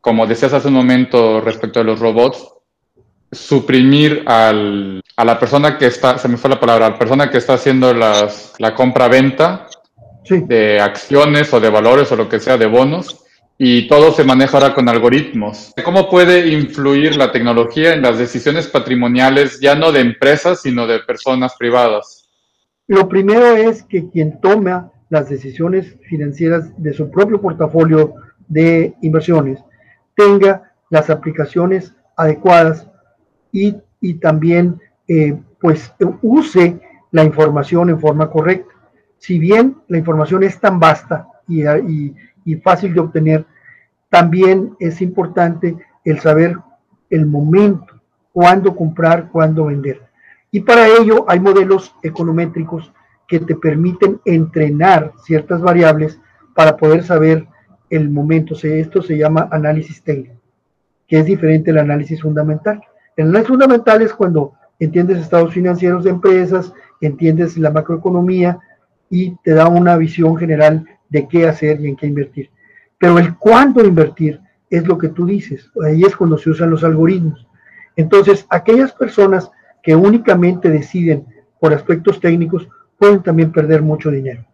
como 0.00 0.26
decías 0.26 0.52
hace 0.52 0.68
un 0.68 0.74
momento 0.74 1.40
respecto 1.40 1.80
a 1.80 1.84
los 1.84 1.98
robots, 1.98 2.46
suprimir 3.30 4.22
al, 4.26 5.02
a 5.16 5.24
la 5.24 5.38
persona 5.38 5.76
que 5.76 5.86
está, 5.86 6.18
se 6.18 6.28
me 6.28 6.36
fue 6.36 6.50
la 6.50 6.60
palabra, 6.60 6.86
a 6.86 6.90
la 6.90 6.98
persona 6.98 7.30
que 7.30 7.38
está 7.38 7.54
haciendo 7.54 7.92
las, 7.92 8.54
la 8.58 8.74
compra-venta 8.74 9.66
de 10.28 10.80
acciones 10.80 11.52
o 11.52 11.60
de 11.60 11.70
valores 11.70 12.12
o 12.12 12.16
lo 12.16 12.28
que 12.28 12.38
sea, 12.40 12.56
de 12.56 12.66
bonos, 12.66 13.24
y 13.58 13.88
todo 13.88 14.12
se 14.12 14.24
maneja 14.24 14.56
ahora 14.56 14.74
con 14.74 14.88
algoritmos. 14.88 15.74
¿Cómo 15.84 16.08
puede 16.08 16.48
influir 16.48 17.16
la 17.16 17.32
tecnología 17.32 17.92
en 17.92 18.02
las 18.02 18.18
decisiones 18.18 18.68
patrimoniales, 18.68 19.58
ya 19.60 19.74
no 19.74 19.90
de 19.90 20.00
empresas, 20.00 20.62
sino 20.62 20.86
de 20.86 21.00
personas 21.00 21.56
privadas? 21.58 22.30
Lo 22.86 23.08
primero 23.08 23.56
es 23.56 23.82
que 23.82 24.08
quien 24.08 24.40
toma 24.40 24.92
las 25.10 25.28
decisiones 25.28 25.96
financieras 26.08 26.70
de 26.80 26.92
su 26.92 27.10
propio 27.10 27.40
portafolio 27.40 28.14
de 28.46 28.94
inversiones 29.02 29.58
tenga 30.14 30.72
las 30.88 31.10
aplicaciones 31.10 31.92
adecuadas 32.16 32.86
y, 33.52 33.76
y 34.00 34.14
también 34.14 34.80
eh, 35.06 35.36
pues 35.60 35.92
use 36.22 36.80
la 37.10 37.24
información 37.24 37.90
en 37.90 38.00
forma 38.00 38.30
correcta 38.30 38.78
si 39.18 39.38
bien 39.38 39.76
la 39.88 39.98
información 39.98 40.42
es 40.44 40.58
tan 40.60 40.80
vasta 40.80 41.28
y, 41.46 42.14
fácil 42.56 42.94
de 42.94 43.00
obtener, 43.00 43.46
también 44.08 44.74
es 44.78 45.00
importante 45.00 45.76
el 46.04 46.20
saber 46.20 46.56
el 47.10 47.26
momento, 47.26 48.00
cuándo 48.32 48.74
comprar, 48.74 49.28
cuándo 49.30 49.66
vender. 49.66 50.02
Y 50.50 50.60
para 50.60 50.86
ello 50.86 51.24
hay 51.28 51.40
modelos 51.40 51.94
econométricos 52.02 52.92
que 53.26 53.40
te 53.40 53.54
permiten 53.54 54.20
entrenar 54.24 55.12
ciertas 55.22 55.60
variables 55.60 56.18
para 56.54 56.76
poder 56.76 57.04
saber 57.04 57.46
el 57.90 58.08
momento. 58.08 58.54
Esto 58.62 59.02
se 59.02 59.18
llama 59.18 59.48
análisis 59.50 60.02
técnico, 60.02 60.36
que 61.06 61.18
es 61.18 61.26
diferente 61.26 61.70
al 61.70 61.78
análisis 61.78 62.22
fundamental. 62.22 62.80
El 63.16 63.28
análisis 63.28 63.48
fundamental 63.48 64.02
es 64.02 64.12
cuando 64.14 64.54
entiendes 64.78 65.18
estados 65.18 65.52
financieros 65.52 66.04
de 66.04 66.10
empresas, 66.10 66.72
entiendes 67.00 67.58
la 67.58 67.70
macroeconomía, 67.70 68.58
y 69.10 69.36
te 69.42 69.52
da 69.52 69.68
una 69.68 69.96
visión 69.96 70.36
general 70.36 70.86
de 71.08 71.26
qué 71.28 71.46
hacer 71.46 71.80
y 71.80 71.88
en 71.88 71.96
qué 71.96 72.06
invertir. 72.06 72.50
Pero 72.98 73.18
el 73.18 73.36
cuándo 73.36 73.84
invertir 73.84 74.40
es 74.70 74.86
lo 74.86 74.98
que 74.98 75.08
tú 75.08 75.26
dices. 75.26 75.70
Ahí 75.84 76.02
es 76.02 76.16
cuando 76.16 76.38
se 76.38 76.50
usan 76.50 76.70
los 76.70 76.84
algoritmos. 76.84 77.46
Entonces, 77.96 78.46
aquellas 78.50 78.92
personas 78.92 79.50
que 79.82 79.94
únicamente 79.96 80.70
deciden 80.70 81.26
por 81.60 81.72
aspectos 81.72 82.20
técnicos 82.20 82.68
pueden 82.98 83.22
también 83.22 83.52
perder 83.52 83.82
mucho 83.82 84.10
dinero, 84.10 84.44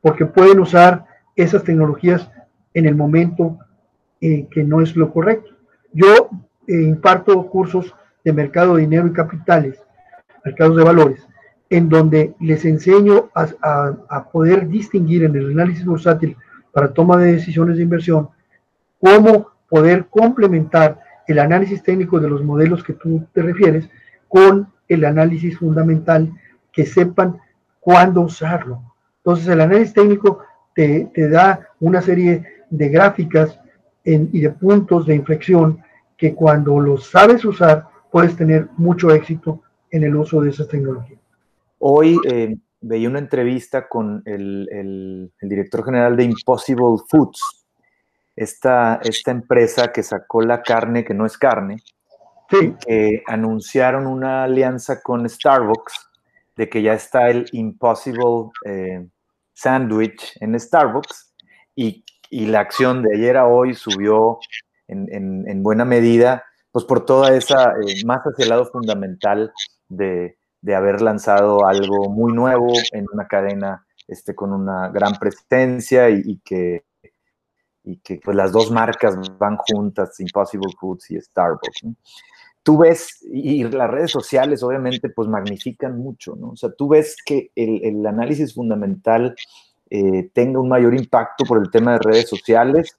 porque 0.00 0.26
pueden 0.26 0.60
usar 0.60 1.06
esas 1.36 1.64
tecnologías 1.64 2.30
en 2.74 2.86
el 2.86 2.94
momento 2.94 3.58
eh, 4.20 4.46
que 4.50 4.62
no 4.62 4.80
es 4.80 4.94
lo 4.96 5.12
correcto. 5.12 5.50
Yo 5.92 6.30
eh, 6.66 6.82
imparto 6.82 7.46
cursos 7.48 7.94
de 8.24 8.32
mercado 8.32 8.76
de 8.76 8.82
dinero 8.82 9.06
y 9.06 9.12
capitales, 9.12 9.82
mercados 10.44 10.76
de 10.76 10.84
valores, 10.84 11.26
en 11.70 11.88
donde 11.88 12.34
les 12.40 12.64
enseño 12.64 13.30
a, 13.34 14.28
poder 14.30 14.68
distinguir 14.68 15.24
en 15.24 15.34
el 15.34 15.52
análisis 15.52 15.84
bursátil 15.84 16.36
para 16.72 16.92
toma 16.92 17.16
de 17.16 17.32
decisiones 17.32 17.76
de 17.76 17.82
inversión, 17.82 18.28
cómo 19.00 19.50
poder 19.68 20.06
complementar 20.06 21.00
el 21.26 21.38
análisis 21.38 21.82
técnico 21.82 22.20
de 22.20 22.28
los 22.28 22.42
modelos 22.44 22.84
que 22.84 22.92
tú 22.92 23.26
te 23.32 23.42
refieres 23.42 23.88
con 24.28 24.68
el 24.88 25.04
análisis 25.04 25.58
fundamental, 25.58 26.32
que 26.72 26.84
sepan 26.84 27.38
cuándo 27.80 28.20
usarlo. 28.22 28.82
Entonces 29.18 29.48
el 29.48 29.60
análisis 29.60 29.94
técnico 29.94 30.40
te, 30.74 31.10
da 31.14 31.68
una 31.80 32.02
serie 32.02 32.44
de 32.68 32.88
gráficas 32.88 33.58
y 34.04 34.40
de 34.40 34.50
puntos 34.50 35.06
de 35.06 35.14
inflexión 35.14 35.82
que 36.16 36.34
cuando 36.34 36.78
los 36.78 37.10
sabes 37.10 37.44
usar 37.44 37.86
puedes 38.10 38.36
tener 38.36 38.68
mucho 38.76 39.10
éxito 39.10 39.62
en 39.90 40.04
el 40.04 40.14
uso 40.16 40.40
de 40.40 40.50
esas 40.50 40.68
tecnologías. 40.68 41.13
Hoy 41.86 42.18
eh, 42.24 42.56
veía 42.80 43.10
una 43.10 43.18
entrevista 43.18 43.90
con 43.90 44.22
el, 44.24 45.30
director 45.42 45.84
general 45.84 46.16
de 46.16 46.24
Impossible 46.24 46.96
Foods, 47.10 47.66
esta, 48.34 49.00
esta 49.04 49.30
empresa 49.30 49.92
que 49.92 50.02
sacó 50.02 50.40
la 50.40 50.62
carne 50.62 51.04
que 51.04 51.12
no 51.12 51.26
es 51.26 51.36
carne, 51.36 51.82
que 52.48 53.22
anunciaron 53.26 54.06
una 54.06 54.44
alianza 54.44 55.02
con 55.02 55.28
Starbucks 55.28 56.08
de 56.56 56.70
que 56.70 56.80
ya 56.80 56.94
está 56.94 57.28
el 57.28 57.44
Impossible 57.52 58.50
eh, 58.64 59.06
Sandwich 59.52 60.38
en 60.40 60.58
Starbucks 60.58 61.34
y, 61.76 62.02
la 62.30 62.60
acción 62.60 63.02
de 63.02 63.14
ayer 63.14 63.36
a 63.36 63.46
hoy 63.46 63.74
subió 63.74 64.38
en, 64.88 65.62
buena 65.62 65.84
medida, 65.84 66.44
pues 66.72 66.86
por 66.86 67.04
toda 67.04 67.36
esa, 67.36 67.74
eh, 67.86 68.06
más 68.06 68.22
hacia 68.22 68.44
el 68.44 68.48
lado 68.48 68.64
fundamental 68.72 69.52
de, 69.88 70.38
de 70.64 70.74
haber 70.74 71.02
lanzado 71.02 71.66
algo 71.66 72.08
muy 72.08 72.32
nuevo 72.32 72.72
en 72.92 73.04
una 73.12 73.28
cadena 73.28 73.86
este, 74.08 74.34
con 74.34 74.50
una 74.50 74.88
gran 74.88 75.12
presencia 75.16 76.08
y, 76.08 76.40
que, 76.42 76.84
y 77.82 77.98
que 77.98 78.18
pues 78.24 78.34
las 78.34 78.50
dos 78.50 78.70
marcas 78.70 79.14
van 79.36 79.58
juntas, 79.58 80.18
Impossible 80.20 80.72
Foods 80.80 81.10
y 81.10 81.20
Starbucks. 81.20 81.84
Tú 82.62 82.78
ves, 82.78 83.22
y 83.30 83.64
las 83.64 83.90
redes 83.90 84.10
sociales 84.10 84.62
obviamente 84.62 85.10
pues 85.10 85.28
magnifican 85.28 85.98
mucho, 85.98 86.34
¿no? 86.34 86.52
O 86.52 86.56
sea, 86.56 86.72
tú 86.72 86.88
ves 86.88 87.18
que 87.22 87.50
el, 87.54 88.06
análisis 88.06 88.54
fundamental 88.54 89.36
eh, 89.90 90.30
tenga 90.32 90.60
un 90.60 90.70
mayor 90.70 90.94
impacto 90.94 91.44
por 91.44 91.58
el 91.58 91.70
tema 91.70 91.92
de 91.92 91.98
redes 91.98 92.30
sociales 92.30 92.98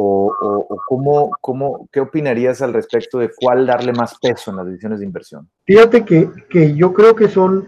o, 0.00 0.32
o, 0.68 0.78
cómo, 0.86 1.32
cómo, 1.40 1.88
qué 1.90 1.98
opinarías 1.98 2.62
al 2.62 2.72
respecto 2.72 3.18
de 3.18 3.30
cuál 3.34 3.66
darle 3.66 3.92
más 3.92 4.16
peso 4.20 4.52
en 4.52 4.58
las 4.58 4.66
decisiones 4.66 5.00
de 5.00 5.06
inversión? 5.06 5.48
Fíjate 5.66 6.04
que, 6.04 6.30
que 6.48 6.74
yo 6.76 6.92
creo 6.92 7.16
que 7.16 7.26
son 7.26 7.66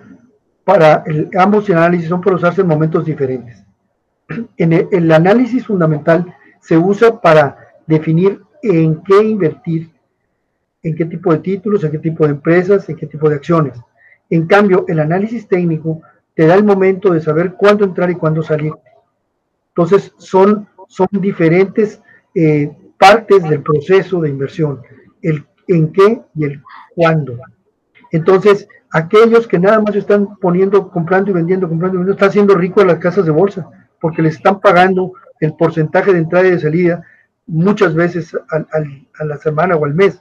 para 0.63 1.03
el, 1.07 1.29
ambos 1.37 1.69
análisis 1.71 2.09
son 2.09 2.21
para 2.21 2.37
usarse 2.37 2.61
en 2.61 2.69
momentos 2.69 3.05
diferentes. 3.05 3.65
En 4.57 4.73
el, 4.73 5.11
análisis 5.11 5.67
fundamental 5.67 6.33
se 6.61 6.79
usa 6.79 7.21
para 7.21 7.57
definir 7.85 8.41
en 8.63 9.03
qué 9.03 9.25
invertir, 9.25 9.91
en 10.85 10.95
qué 10.95 11.07
tipo 11.07 11.33
de 11.33 11.41
títulos, 11.41 11.83
en 11.83 11.91
qué 11.91 11.99
tipo 11.99 12.25
de 12.25 12.31
empresas, 12.31 12.89
en 12.89 12.95
qué 12.95 13.07
tipo 13.07 13.29
de 13.29 13.35
acciones. 13.35 13.77
En 14.29 14.47
cambio, 14.47 14.85
el 14.87 15.01
análisis 15.01 15.49
técnico 15.49 16.01
te 16.37 16.47
da 16.47 16.55
el 16.55 16.63
momento 16.63 17.13
de 17.13 17.21
saber 17.21 17.55
cuándo 17.55 17.85
entrar 17.85 18.09
y 18.09 18.15
cuándo 18.15 18.41
salir. 18.41 18.73
Entonces, 19.71 20.13
son, 20.19 20.69
son 20.87 21.09
diferentes 21.11 22.01
eh, 22.35 22.71
partes 22.99 23.43
del 23.43 23.63
proceso 23.63 24.21
de 24.21 24.29
inversión, 24.29 24.81
el 25.23 25.45
en 25.69 25.93
qué 25.93 26.21
y 26.35 26.45
el 26.45 26.63
cuándo. 26.95 27.39
Entonces, 28.11 28.69
aquellos 28.91 29.47
que 29.47 29.59
nada 29.59 29.81
más 29.81 29.95
están 29.95 30.37
poniendo, 30.37 30.91
comprando 30.91 31.31
y 31.31 31.35
vendiendo, 31.35 31.69
comprando 31.69 31.97
y 31.97 31.99
vendiendo, 31.99 32.13
están 32.13 32.31
haciendo 32.31 32.55
rico 32.55 32.81
a 32.81 32.87
las 32.87 32.99
casas 32.99 33.25
de 33.25 33.31
bolsa, 33.31 33.69
porque 34.01 34.23
les 34.23 34.37
están 34.37 34.61
pagando 34.61 35.13
el 35.39 35.55
porcentaje 35.55 36.13
de 36.13 36.19
entrada 36.19 36.49
y 36.49 36.53
de 36.53 36.61
salida 36.61 37.07
muchas 37.47 37.95
veces 37.95 38.37
a 38.51 39.25
la 39.25 39.37
semana 39.39 39.77
o 39.77 39.85
al 39.85 39.95
mes. 39.95 40.21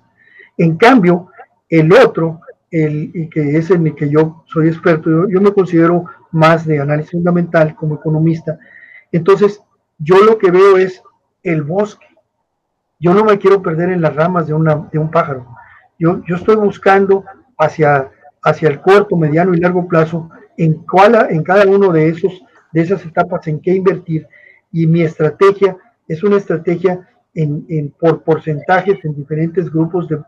En 0.58 0.78
cambio, 0.78 1.30
el 1.70 1.92
otro, 1.94 2.42
el, 2.72 3.12
y 3.14 3.30
que 3.30 3.58
es 3.58 3.72
en 3.72 3.88
el 3.88 3.96
que 3.96 4.10
yo 4.10 4.44
soy 4.48 4.68
experto, 4.68 5.10
yo, 5.10 5.30
yo 5.30 5.42
me 5.42 5.54
considero 5.54 6.06
más 6.32 6.66
de 6.66 6.80
análisis 6.80 7.12
fundamental 7.12 7.76
como 7.76 7.96
economista, 7.96 8.60
entonces 9.12 9.62
yo 9.98 10.18
lo 10.24 10.38
que 10.38 10.52
veo 10.52 10.78
es 10.78 11.02
el 11.44 11.64
bosque. 11.64 12.06
Yo 13.00 13.14
no 13.14 13.24
me 13.24 13.38
quiero 13.38 13.62
perder 13.62 13.90
en 13.90 14.02
las 14.02 14.16
ramas 14.16 14.48
de, 14.48 14.54
una, 14.54 14.88
de 14.92 15.00
un 15.00 15.10
pájaro. 15.10 15.48
Yo, 15.98 16.22
yo 16.26 16.36
estoy 16.36 16.56
buscando 16.56 17.24
hacia 17.58 18.12
hacia 18.44 18.70
el 18.70 18.82
corto, 18.82 19.16
mediano 19.16 19.54
y 19.54 19.60
largo 19.60 19.88
plazo, 19.88 20.30
en, 20.58 20.74
cuál, 20.86 21.28
en 21.30 21.44
cada 21.44 21.66
uno 21.66 21.92
de, 21.92 22.10
esos, 22.10 22.42
de 22.72 22.82
esas 22.82 23.06
etapas 23.06 23.48
en 23.48 23.60
qué 23.60 23.74
invertir. 23.74 24.28
Y 24.72 24.86
mi 24.86 25.02
estrategia 25.02 25.78
es 26.08 26.24
una 26.24 26.38
estrategia 26.38 27.08
en, 27.34 27.66
en 27.70 27.92
por 27.92 28.24
porcentajes 28.24 29.04
en 29.04 29.16
diferentes 29.16 29.72
grupos 29.72 30.08
de, 30.08 30.22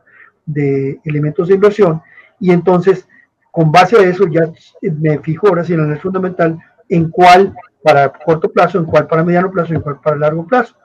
de, 0.45 0.99
elementos 1.05 1.47
de 1.47 1.55
inversión. 1.55 2.01
Y 2.39 2.51
entonces, 2.51 3.07
con 3.51 3.71
base 3.71 3.97
a 3.97 4.03
eso, 4.03 4.27
ya 4.27 4.51
me 4.81 5.19
fijo 5.19 5.47
ahora 5.47 5.63
sí 5.63 5.73
en 5.73 5.91
el 5.91 5.99
fundamental 5.99 6.57
en 6.89 7.09
cuál 7.09 7.53
para 7.83 8.11
corto 8.11 8.51
plazo, 8.51 8.79
en 8.79 8.85
cuál 8.85 9.07
para 9.07 9.23
mediano 9.23 9.51
plazo, 9.51 9.73
en 9.73 9.81
cuál 9.81 9.99
para 10.01 10.17
largo 10.17 10.45
plazo. 10.45 10.75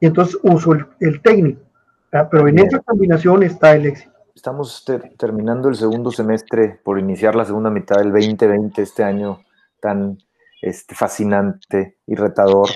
Y 0.00 0.06
entonces 0.06 0.38
uso 0.42 0.72
el, 0.72 0.86
el 1.00 1.20
técnico. 1.22 1.62
Pero 2.10 2.48
en 2.48 2.58
esa 2.58 2.80
combinación 2.80 3.42
está 3.42 3.74
el 3.74 3.86
éxito 3.86 4.16
estamos 4.36 4.84
terminando 5.16 5.70
el 5.70 5.76
segundo 5.76 6.12
semestre 6.12 6.78
por 6.84 6.98
iniciar 6.98 7.34
la 7.34 7.46
segunda 7.46 7.70
mitad 7.70 7.96
del 7.96 8.12
2020, 8.12 8.82
este 8.82 9.02
año 9.02 9.40
tan 9.80 10.18
este, 10.60 10.94
fascinante 10.94 11.96
y 12.06 12.14
retador. 12.14 12.68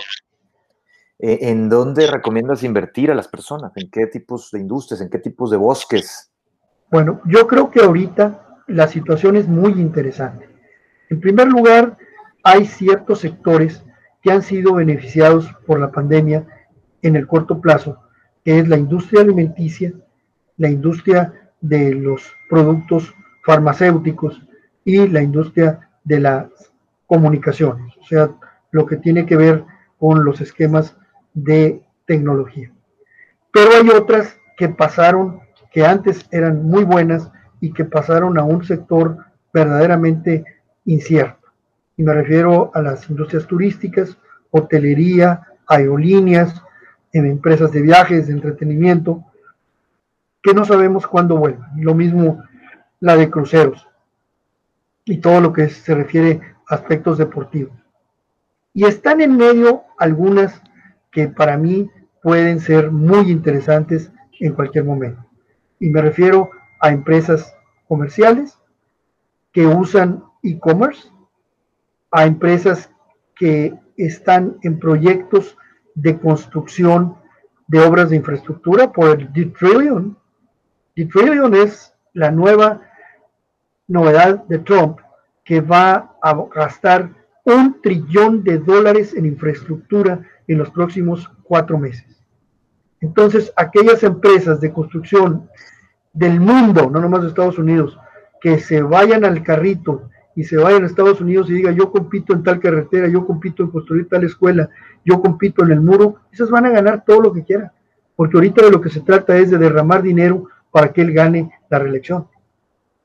Eh, 1.18 1.38
¿En 1.42 1.68
dónde 1.68 2.06
recomiendas 2.06 2.62
invertir 2.62 3.10
a 3.10 3.14
las 3.14 3.28
personas? 3.28 3.72
¿En 3.76 3.90
qué 3.90 4.06
tipos 4.06 4.50
de 4.50 4.60
industrias? 4.60 5.02
¿En 5.02 5.10
qué 5.10 5.18
tipos 5.18 5.50
de 5.50 5.58
bosques? 5.58 6.32
Bueno, 6.90 7.20
yo 7.26 7.46
creo 7.46 7.70
que 7.70 7.80
ahorita 7.80 8.62
la 8.66 8.88
situación 8.88 9.36
es 9.36 9.46
muy 9.46 9.72
interesante. 9.72 10.48
En 11.10 11.20
primer 11.20 11.48
lugar, 11.48 11.98
hay 12.42 12.64
ciertos 12.64 13.20
sectores 13.20 13.84
que 14.22 14.32
han 14.32 14.42
sido 14.42 14.74
beneficiados 14.74 15.46
por 15.66 15.78
la 15.78 15.92
pandemia 15.92 16.46
en 17.02 17.16
el 17.16 17.26
corto 17.26 17.60
plazo, 17.60 18.00
que 18.44 18.58
es 18.58 18.68
la 18.68 18.76
industria 18.76 19.22
alimenticia, 19.22 19.92
la 20.56 20.68
industria 20.68 21.32
de 21.60 21.94
los 21.94 22.22
productos 22.48 23.14
farmacéuticos 23.44 24.40
y 24.84 25.08
la 25.08 25.22
industria 25.22 25.90
de 26.04 26.20
las 26.20 26.46
comunicaciones, 27.06 27.96
o 27.98 28.04
sea, 28.04 28.30
lo 28.70 28.86
que 28.86 28.96
tiene 28.96 29.26
que 29.26 29.36
ver 29.36 29.64
con 29.98 30.24
los 30.24 30.40
esquemas 30.40 30.96
de 31.34 31.82
tecnología. 32.06 32.72
Pero 33.52 33.70
hay 33.72 33.88
otras 33.90 34.36
que 34.56 34.68
pasaron, 34.68 35.40
que 35.72 35.84
antes 35.84 36.26
eran 36.30 36.64
muy 36.64 36.84
buenas 36.84 37.30
y 37.60 37.72
que 37.72 37.84
pasaron 37.84 38.38
a 38.38 38.44
un 38.44 38.64
sector 38.64 39.18
verdaderamente 39.52 40.44
incierto. 40.84 41.48
Y 41.96 42.02
me 42.02 42.14
refiero 42.14 42.70
a 42.74 42.80
las 42.80 43.08
industrias 43.10 43.46
turísticas, 43.46 44.16
hotelería, 44.50 45.42
aerolíneas, 45.66 46.62
en 47.12 47.26
empresas 47.26 47.72
de 47.72 47.82
viajes, 47.82 48.26
de 48.26 48.32
entretenimiento, 48.32 49.24
que 50.42 50.54
no 50.54 50.64
sabemos 50.64 51.06
cuándo 51.06 51.36
vuelvan. 51.36 51.70
Lo 51.76 51.94
mismo 51.94 52.42
la 53.00 53.16
de 53.16 53.30
cruceros 53.30 53.86
y 55.04 55.18
todo 55.18 55.40
lo 55.40 55.52
que 55.52 55.68
se 55.68 55.94
refiere 55.94 56.40
a 56.68 56.76
aspectos 56.76 57.18
deportivos. 57.18 57.72
Y 58.72 58.84
están 58.84 59.20
en 59.20 59.36
medio 59.36 59.82
algunas 59.98 60.62
que 61.10 61.28
para 61.28 61.56
mí 61.56 61.90
pueden 62.22 62.60
ser 62.60 62.90
muy 62.90 63.30
interesantes 63.30 64.12
en 64.38 64.54
cualquier 64.54 64.84
momento. 64.84 65.24
Y 65.78 65.88
me 65.90 66.00
refiero 66.00 66.50
a 66.80 66.90
empresas 66.90 67.54
comerciales 67.88 68.58
que 69.52 69.66
usan 69.66 70.22
e-commerce, 70.42 71.08
a 72.10 72.24
empresas 72.24 72.90
que 73.34 73.74
están 73.96 74.58
en 74.62 74.78
proyectos 74.78 75.56
de 75.94 76.18
construcción 76.18 77.16
de 77.66 77.80
obras 77.80 78.10
de 78.10 78.16
infraestructura 78.16 78.92
por 78.92 79.20
el 79.20 79.32
D-Trillion, 79.32 80.16
Trillion 80.94 81.54
es 81.54 81.94
la 82.12 82.30
nueva 82.30 82.82
novedad 83.86 84.44
de 84.44 84.58
Trump 84.58 84.98
que 85.44 85.60
va 85.60 86.16
a 86.22 86.44
gastar 86.54 87.10
un 87.44 87.80
trillón 87.80 88.44
de 88.44 88.58
dólares 88.58 89.14
en 89.14 89.26
infraestructura 89.26 90.20
en 90.46 90.58
los 90.58 90.70
próximos 90.70 91.30
cuatro 91.42 91.78
meses. 91.78 92.20
Entonces, 93.00 93.52
aquellas 93.56 94.02
empresas 94.02 94.60
de 94.60 94.72
construcción 94.72 95.48
del 96.12 96.38
mundo, 96.38 96.90
no 96.90 97.00
nomás 97.00 97.22
de 97.22 97.28
Estados 97.28 97.58
Unidos, 97.58 97.98
que 98.40 98.58
se 98.58 98.82
vayan 98.82 99.24
al 99.24 99.42
carrito 99.42 100.10
y 100.40 100.44
se 100.44 100.56
vayan 100.56 100.84
a 100.84 100.86
Estados 100.86 101.20
Unidos 101.20 101.50
y 101.50 101.52
digan 101.52 101.76
yo 101.76 101.92
compito 101.92 102.32
en 102.32 102.42
tal 102.42 102.60
carretera, 102.60 103.08
yo 103.08 103.26
compito 103.26 103.62
en 103.62 103.70
construir 103.70 104.08
tal 104.08 104.24
escuela, 104.24 104.70
yo 105.04 105.20
compito 105.20 105.62
en 105.62 105.72
el 105.72 105.82
muro, 105.82 106.16
esas 106.32 106.48
van 106.48 106.64
a 106.64 106.70
ganar 106.70 107.04
todo 107.04 107.20
lo 107.20 107.30
que 107.30 107.44
quieran, 107.44 107.70
porque 108.16 108.38
ahorita 108.38 108.64
de 108.64 108.70
lo 108.70 108.80
que 108.80 108.88
se 108.88 109.02
trata 109.02 109.36
es 109.36 109.50
de 109.50 109.58
derramar 109.58 110.02
dinero 110.02 110.46
para 110.70 110.94
que 110.94 111.02
él 111.02 111.12
gane 111.12 111.52
la 111.68 111.78
reelección. 111.78 112.26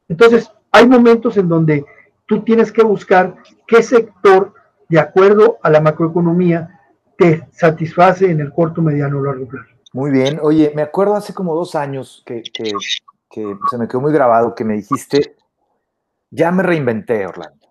Entonces, 0.07 0.49
hay 0.71 0.87
momentos 0.87 1.35
en 1.35 1.49
donde 1.49 1.83
tú 2.25 2.41
tienes 2.41 2.71
que 2.71 2.83
buscar 2.83 3.35
qué 3.67 3.83
sector, 3.83 4.53
de 4.87 4.99
acuerdo 4.99 5.57
a 5.61 5.69
la 5.69 5.81
macroeconomía, 5.81 6.79
te 7.17 7.45
satisface 7.51 8.31
en 8.31 8.39
el 8.39 8.53
corto, 8.53 8.81
mediano 8.81 9.19
o 9.19 9.23
largo 9.23 9.45
plazo. 9.45 9.67
Muy 9.91 10.11
bien. 10.11 10.39
Oye, 10.41 10.71
me 10.73 10.83
acuerdo 10.83 11.15
hace 11.15 11.33
como 11.33 11.53
dos 11.53 11.75
años 11.75 12.23
que, 12.25 12.43
que, 12.43 12.71
que 13.29 13.57
se 13.69 13.77
me 13.77 13.89
quedó 13.89 13.99
muy 13.99 14.13
grabado 14.13 14.55
que 14.55 14.63
me 14.63 14.75
dijiste, 14.75 15.35
ya 16.29 16.51
me 16.51 16.63
reinventé, 16.63 17.25
Orlando. 17.25 17.67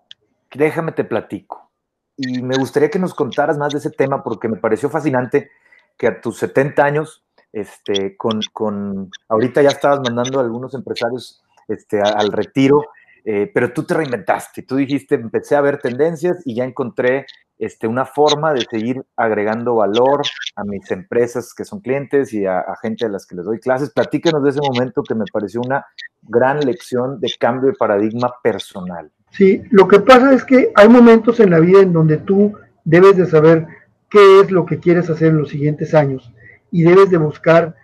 Déjame 0.53 0.91
te 0.91 1.03
platico. 1.03 1.71
Y 2.17 2.41
me 2.41 2.55
gustaría 2.57 2.89
que 2.89 2.99
nos 2.99 3.13
contaras 3.13 3.57
más 3.57 3.73
de 3.73 3.79
ese 3.79 3.91
tema 3.91 4.23
porque 4.23 4.47
me 4.47 4.57
pareció 4.57 4.89
fascinante 4.89 5.49
que 5.97 6.07
a 6.07 6.21
tus 6.21 6.37
70 6.37 6.83
años 6.83 7.25
este, 7.51 8.17
con, 8.17 8.41
con, 8.51 9.09
ahorita 9.29 9.61
ya 9.61 9.69
estabas 9.69 10.01
mandando 10.01 10.39
a 10.39 10.43
algunos 10.43 10.73
empresarios 10.73 11.41
este, 11.69 12.01
al 12.01 12.31
retiro, 12.31 12.83
eh, 13.23 13.49
pero 13.53 13.71
tú 13.71 13.83
te 13.83 13.93
reinventaste, 13.93 14.63
tú 14.63 14.75
dijiste, 14.75 15.15
empecé 15.15 15.55
a 15.55 15.61
ver 15.61 15.79
tendencias 15.79 16.41
y 16.45 16.53
ya 16.55 16.65
encontré 16.65 17.25
este, 17.57 17.87
una 17.87 18.05
forma 18.05 18.53
de 18.53 18.65
seguir 18.69 19.03
agregando 19.15 19.75
valor 19.75 20.21
a 20.55 20.63
mis 20.63 20.89
empresas 20.91 21.53
que 21.53 21.63
son 21.63 21.79
clientes 21.79 22.33
y 22.33 22.45
a, 22.45 22.63
gente 22.81 23.05
a 23.05 23.09
las 23.09 23.25
que 23.25 23.35
les 23.35 23.45
doy 23.45 23.59
clases. 23.59 23.91
Platíquenos 23.91 24.43
de 24.43 24.49
ese 24.49 24.59
momento 24.61 25.03
que 25.03 25.15
me 25.15 25.25
pareció 25.31 25.61
una 25.61 25.85
gran 26.21 26.59
lección 26.59 27.19
de 27.19 27.31
cambio 27.39 27.69
de 27.69 27.77
paradigma 27.77 28.33
personal. 28.43 29.11
Sí, 29.31 29.63
lo 29.71 29.87
que 29.87 29.99
pasa 29.99 30.33
es 30.33 30.43
que 30.43 30.71
hay 30.75 30.89
momentos 30.89 31.39
en 31.39 31.51
la 31.51 31.59
vida 31.59 31.81
en 31.81 31.93
donde 31.93 32.17
tú 32.17 32.53
debes 32.83 33.17
de 33.17 33.25
saber 33.25 33.67
qué 34.09 34.41
es 34.41 34.51
lo 34.51 34.65
que 34.65 34.79
quieres 34.79 35.09
hacer 35.09 35.29
en 35.29 35.39
los 35.39 35.49
siguientes 35.49 35.93
años 35.93 36.31
y 36.71 36.83
debes 36.83 37.09
de 37.09 37.17
buscar 37.17 37.75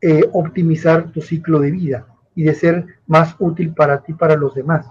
eh, 0.00 0.28
optimizar 0.32 1.10
tu 1.10 1.20
ciclo 1.20 1.58
de 1.58 1.70
vida 1.70 2.06
y 2.34 2.44
de 2.44 2.54
ser 2.54 2.86
más 3.06 3.34
útil 3.38 3.72
para 3.74 4.02
ti, 4.02 4.12
para 4.12 4.36
los 4.36 4.54
demás. 4.54 4.86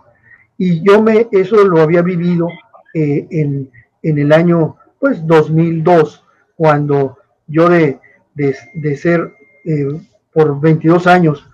Y 0.58 0.84
yo 0.84 1.02
me, 1.02 1.28
eso 1.32 1.64
lo 1.64 1.82
había 1.82 2.02
vivido 2.02 2.48
eh, 2.94 3.28
en, 3.30 3.70
en, 4.10 4.20
el 4.20 4.32
año, 4.32 4.78
pues, 5.00 5.26
2002, 5.26 6.24
cuando 6.56 7.18
yo 7.48 7.70
de, 7.70 8.00
de, 8.34 8.98
ser 8.98 9.34
eh, 9.66 10.02
por 10.34 10.60
22 10.60 11.08
años 11.08 11.48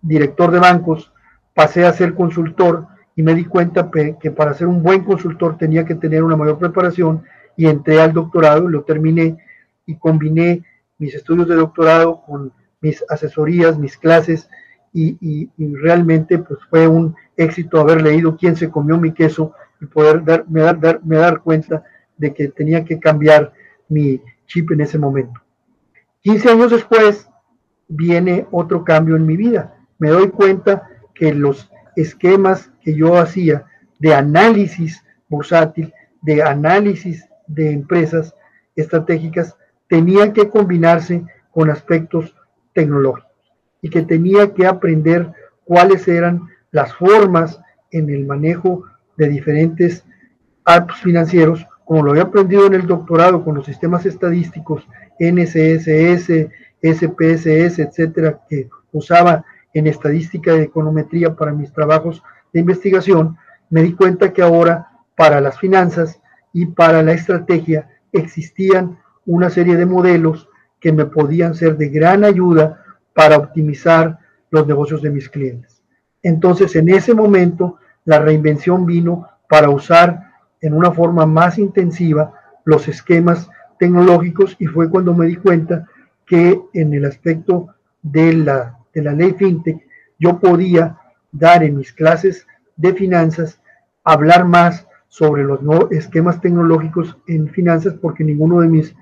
director 0.00 0.50
de 0.50 0.58
bancos, 0.58 1.12
pasé 1.54 1.84
a 1.86 1.92
ser 1.92 2.14
consultor 2.14 2.86
y 3.14 3.22
me 3.22 3.34
di 3.34 3.44
cuenta 3.44 3.90
que 4.20 4.30
para 4.30 4.54
ser 4.54 4.66
un 4.66 4.82
buen 4.82 5.04
consultor 5.04 5.56
tenía 5.56 5.84
que 5.84 5.94
tener 5.94 6.22
una 6.22 6.36
mayor 6.36 6.58
preparación 6.58 7.22
y 7.56 7.66
entré 7.66 8.00
al 8.00 8.12
doctorado 8.12 8.68
y 8.68 8.72
lo 8.72 8.84
terminé 8.84 9.38
y 9.86 9.96
combiné 9.96 10.64
mis 10.98 11.14
estudios 11.14 11.48
de 11.48 11.54
doctorado, 11.54 12.22
con 12.26 12.52
mis 12.80 13.04
asesorías, 13.08 13.78
mis 13.78 13.96
clases, 13.96 14.48
y, 14.92 15.50
realmente 15.58 16.38
pues 16.38 16.58
fue 16.70 16.88
un 16.88 17.14
éxito 17.36 17.78
haber 17.78 18.00
leído 18.00 18.36
quién 18.36 18.56
se 18.56 18.70
comió 18.70 18.96
mi 18.96 19.12
queso 19.12 19.52
y 19.80 19.86
poder 19.86 20.24
darme 20.24 20.60
dar, 20.60 21.00
dar 21.02 21.40
cuenta 21.40 21.84
de 22.16 22.32
que 22.32 22.48
tenía 22.48 22.84
que 22.84 22.98
cambiar 22.98 23.52
mi 23.88 24.20
chip 24.46 24.70
en 24.72 24.80
ese 24.80 24.98
momento. 24.98 25.40
15 26.22 26.50
años 26.50 26.70
después 26.70 27.28
viene 27.88 28.46
otro 28.50 28.84
cambio 28.84 29.16
en 29.16 29.26
mi 29.26 29.36
vida. 29.36 29.76
Me 29.98 30.10
doy 30.10 30.30
cuenta 30.30 30.88
que 31.14 31.32
los 31.32 31.70
esquemas 31.94 32.70
que 32.82 32.94
yo 32.94 33.16
hacía 33.16 33.64
de 33.98 34.14
análisis 34.14 35.02
bursátil, 35.28 35.92
de 36.22 36.42
análisis 36.42 37.28
de 37.46 37.70
empresas 37.70 38.34
estratégicas, 38.74 39.56
tenían 39.88 40.32
que 40.32 40.48
combinarse 40.48 41.24
con 41.50 41.70
aspectos 41.70 42.34
tecnológicos 42.72 43.30
y 43.80 43.88
que 43.88 44.02
tenía 44.02 44.52
que 44.52 44.66
aprender 44.66 45.32
cuáles 45.64 46.06
eran 46.08 46.48
las 46.70 46.92
formas 46.94 47.60
en 47.90 48.10
el 48.10 48.26
manejo 48.26 48.84
de 49.16 49.28
diferentes 49.28 50.04
apps 50.64 51.00
financieros, 51.00 51.66
como 51.84 52.02
lo 52.02 52.10
había 52.10 52.24
aprendido 52.24 52.66
en 52.66 52.74
el 52.74 52.86
doctorado 52.86 53.44
con 53.44 53.54
los 53.54 53.66
sistemas 53.66 54.04
estadísticos 54.06 54.86
NCSS, 55.18 56.48
SPSS, 56.82 57.78
etcétera, 57.78 58.40
que 58.48 58.68
usaba 58.92 59.44
en 59.72 59.86
estadística 59.86 60.52
de 60.52 60.64
econometría 60.64 61.34
para 61.34 61.52
mis 61.52 61.72
trabajos 61.72 62.22
de 62.52 62.60
investigación, 62.60 63.36
me 63.70 63.82
di 63.82 63.92
cuenta 63.92 64.32
que 64.32 64.42
ahora 64.42 64.88
para 65.16 65.40
las 65.40 65.58
finanzas 65.58 66.20
y 66.52 66.66
para 66.66 67.02
la 67.02 67.12
estrategia 67.12 67.88
existían 68.12 68.98
una 69.24 69.50
serie 69.50 69.76
de 69.76 69.86
modelos 69.86 70.48
que 70.80 70.92
me 70.92 71.04
podían 71.04 71.54
ser 71.54 71.76
de 71.76 71.88
gran 71.88 72.24
ayuda 72.24 72.82
para 73.12 73.36
optimizar 73.36 74.18
los 74.50 74.66
negocios 74.66 75.02
de 75.02 75.10
mis 75.10 75.28
clientes. 75.28 75.82
Entonces, 76.22 76.74
en 76.76 76.88
ese 76.88 77.14
momento, 77.14 77.78
la 78.06 78.18
reinvención 78.20 78.86
vino 78.86 79.28
para 79.48 79.68
usar 79.68 80.32
en 80.62 80.72
una 80.72 80.90
forma 80.90 81.26
más 81.26 81.58
intensiva 81.58 82.32
los 82.64 82.88
esquemas 82.88 83.50
tecnológicos 83.78 84.56
y 84.58 84.66
fue 84.66 84.88
cuando 84.88 85.12
me 85.12 85.26
di 85.26 85.36
cuenta 85.36 85.86
que 86.24 86.60
en 86.72 86.94
el 86.94 87.04
aspecto 87.04 87.68
de 88.02 88.32
la, 88.32 88.78
de 88.94 89.02
la 89.02 89.12
ley 89.12 89.32
FinTech 89.32 89.86
yo 90.18 90.38
podía 90.40 90.96
dar 91.30 91.62
en 91.62 91.76
mis 91.76 91.92
clases 91.92 92.46
de 92.76 92.94
finanzas, 92.94 93.60
hablar 94.02 94.46
más 94.46 94.86
sobre 95.08 95.44
los 95.44 95.62
nuevos 95.62 95.92
esquemas 95.92 96.40
tecnológicos 96.40 97.16
en 97.26 97.48
finanzas 97.48 97.94
porque 97.94 98.24
ninguno 98.24 98.60
de 98.60 98.68
mis 98.68 98.94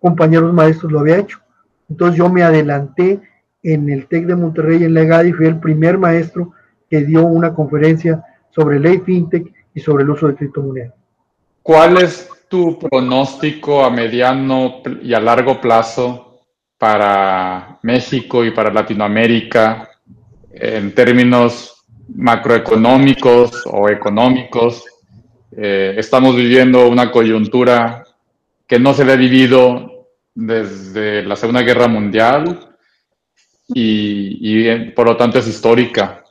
compañeros 0.00 0.52
maestros 0.52 0.92
lo 0.92 1.00
había 1.00 1.18
hecho. 1.18 1.40
Entonces 1.88 2.18
yo 2.18 2.28
me 2.28 2.42
adelanté 2.42 3.20
en 3.62 3.88
el 3.88 4.06
TEC 4.06 4.26
de 4.26 4.36
Monterrey 4.36 4.84
en 4.84 4.94
la 4.94 5.24
y 5.24 5.32
fui 5.32 5.46
el 5.46 5.58
primer 5.58 5.98
maestro 5.98 6.52
que 6.88 7.04
dio 7.04 7.24
una 7.24 7.54
conferencia 7.54 8.24
sobre 8.56 8.80
ley 8.80 9.02
fintech 9.04 9.52
y 9.74 9.80
sobre 9.80 10.02
el 10.02 10.10
uso 10.10 10.28
de 10.28 10.34
criptomonedas. 10.34 10.94
¿Cuál 11.62 11.98
es 11.98 12.26
tu 12.48 12.78
pronóstico 12.78 13.84
a 13.84 13.90
mediano 13.90 14.80
y 15.02 15.12
a 15.12 15.20
largo 15.20 15.60
plazo 15.60 16.38
para 16.78 17.78
México 17.82 18.44
y 18.44 18.52
para 18.52 18.72
Latinoamérica 18.72 19.90
en 20.50 20.94
términos 20.94 21.84
macroeconómicos 22.14 23.64
o 23.66 23.90
económicos? 23.90 24.84
Eh, 25.54 25.94
estamos 25.98 26.34
viviendo 26.34 26.88
una 26.88 27.10
coyuntura 27.10 28.04
que 28.66 28.78
no 28.78 28.94
se 28.94 29.02
había 29.02 29.16
vivido 29.16 30.08
desde 30.34 31.22
la 31.24 31.36
Segunda 31.36 31.60
Guerra 31.60 31.88
Mundial 31.88 32.74
y, 33.68 34.38
y 34.40 34.90
por 34.92 35.06
lo 35.06 35.16
tanto 35.16 35.38
es 35.38 35.46
histórica. 35.46 36.22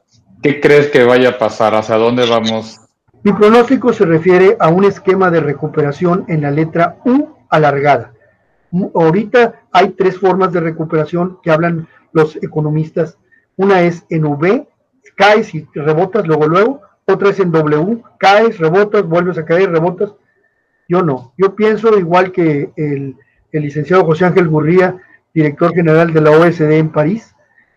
¿Qué 0.45 0.61
crees 0.61 0.91
que 0.91 1.03
vaya 1.03 1.29
a 1.29 1.37
pasar? 1.39 1.73
¿Hacia 1.73 1.95
dónde 1.95 2.23
vamos? 2.29 2.79
Mi 3.23 3.33
pronóstico 3.33 3.91
se 3.93 4.05
refiere 4.05 4.55
a 4.59 4.69
un 4.69 4.85
esquema 4.85 5.31
de 5.31 5.39
recuperación 5.39 6.23
en 6.27 6.43
la 6.43 6.51
letra 6.51 6.97
U 7.03 7.29
alargada. 7.49 8.13
Ahorita 8.93 9.63
hay 9.71 9.95
tres 9.97 10.19
formas 10.19 10.53
de 10.53 10.59
recuperación 10.59 11.39
que 11.41 11.49
hablan 11.49 11.87
los 12.11 12.35
economistas. 12.35 13.17
Una 13.55 13.81
es 13.81 14.05
en 14.11 14.23
V, 14.23 14.67
caes 15.15 15.55
y 15.55 15.67
rebotas 15.73 16.27
luego, 16.27 16.45
luego. 16.47 16.81
Otra 17.07 17.31
es 17.31 17.39
en 17.39 17.49
W, 17.49 18.03
caes, 18.19 18.59
rebotas, 18.59 19.03
vuelves 19.03 19.39
a 19.39 19.45
caer, 19.45 19.71
rebotas. 19.71 20.13
Yo 20.87 21.01
no. 21.01 21.33
Yo 21.39 21.55
pienso 21.55 21.97
igual 21.97 22.31
que 22.31 22.69
el, 22.75 23.15
el 23.51 23.63
licenciado 23.63 24.05
José 24.05 24.25
Ángel 24.25 24.47
Gurría, 24.47 24.95
director 25.33 25.73
general 25.73 26.13
de 26.13 26.21
la 26.21 26.29
OSD 26.29 26.71
en 26.73 26.91
París, 26.91 27.34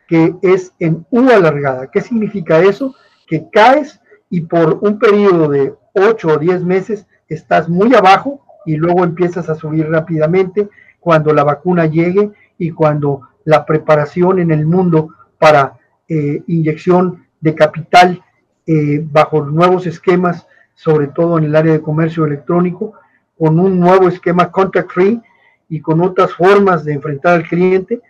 que 0.08 0.34
es 0.42 0.72
en 0.80 1.06
U 1.10 1.28
alargada. 1.28 1.90
¿Qué 1.90 2.00
significa 2.00 2.60
eso? 2.60 2.94
Que 3.28 3.48
caes 3.50 4.00
y 4.30 4.40
por 4.40 4.78
un 4.80 4.98
periodo 4.98 5.48
de 5.48 5.74
8 5.94 6.28
o 6.28 6.38
10 6.38 6.64
meses 6.64 7.06
estás 7.28 7.68
muy 7.68 7.94
abajo 7.94 8.40
y 8.66 8.76
luego 8.76 9.04
empiezas 9.04 9.48
a 9.48 9.54
subir 9.54 9.88
rápidamente 9.88 10.68
cuando 10.98 11.32
la 11.32 11.44
vacuna 11.44 11.86
llegue 11.86 12.30
y 12.58 12.70
cuando 12.70 13.28
la 13.44 13.64
preparación 13.64 14.40
en 14.40 14.50
el 14.50 14.66
mundo 14.66 15.14
para 15.38 15.78
eh, 16.08 16.42
inyección 16.46 17.26
de 17.40 17.54
capital 17.54 18.22
eh, 18.66 19.02
bajo 19.10 19.44
nuevos 19.44 19.86
esquemas, 19.86 20.46
sobre 20.74 21.08
todo 21.08 21.38
en 21.38 21.44
el 21.44 21.56
área 21.56 21.72
de 21.72 21.82
comercio 21.82 22.24
electrónico, 22.24 22.94
con 23.38 23.58
un 23.60 23.78
nuevo 23.78 24.08
esquema 24.08 24.50
contact 24.50 24.90
free 24.90 25.20
y 25.68 25.80
con 25.80 26.00
otras 26.00 26.32
formas 26.32 26.84
de 26.84 26.94
enfrentar 26.94 27.34
al 27.34 27.48
cliente, 27.48 28.00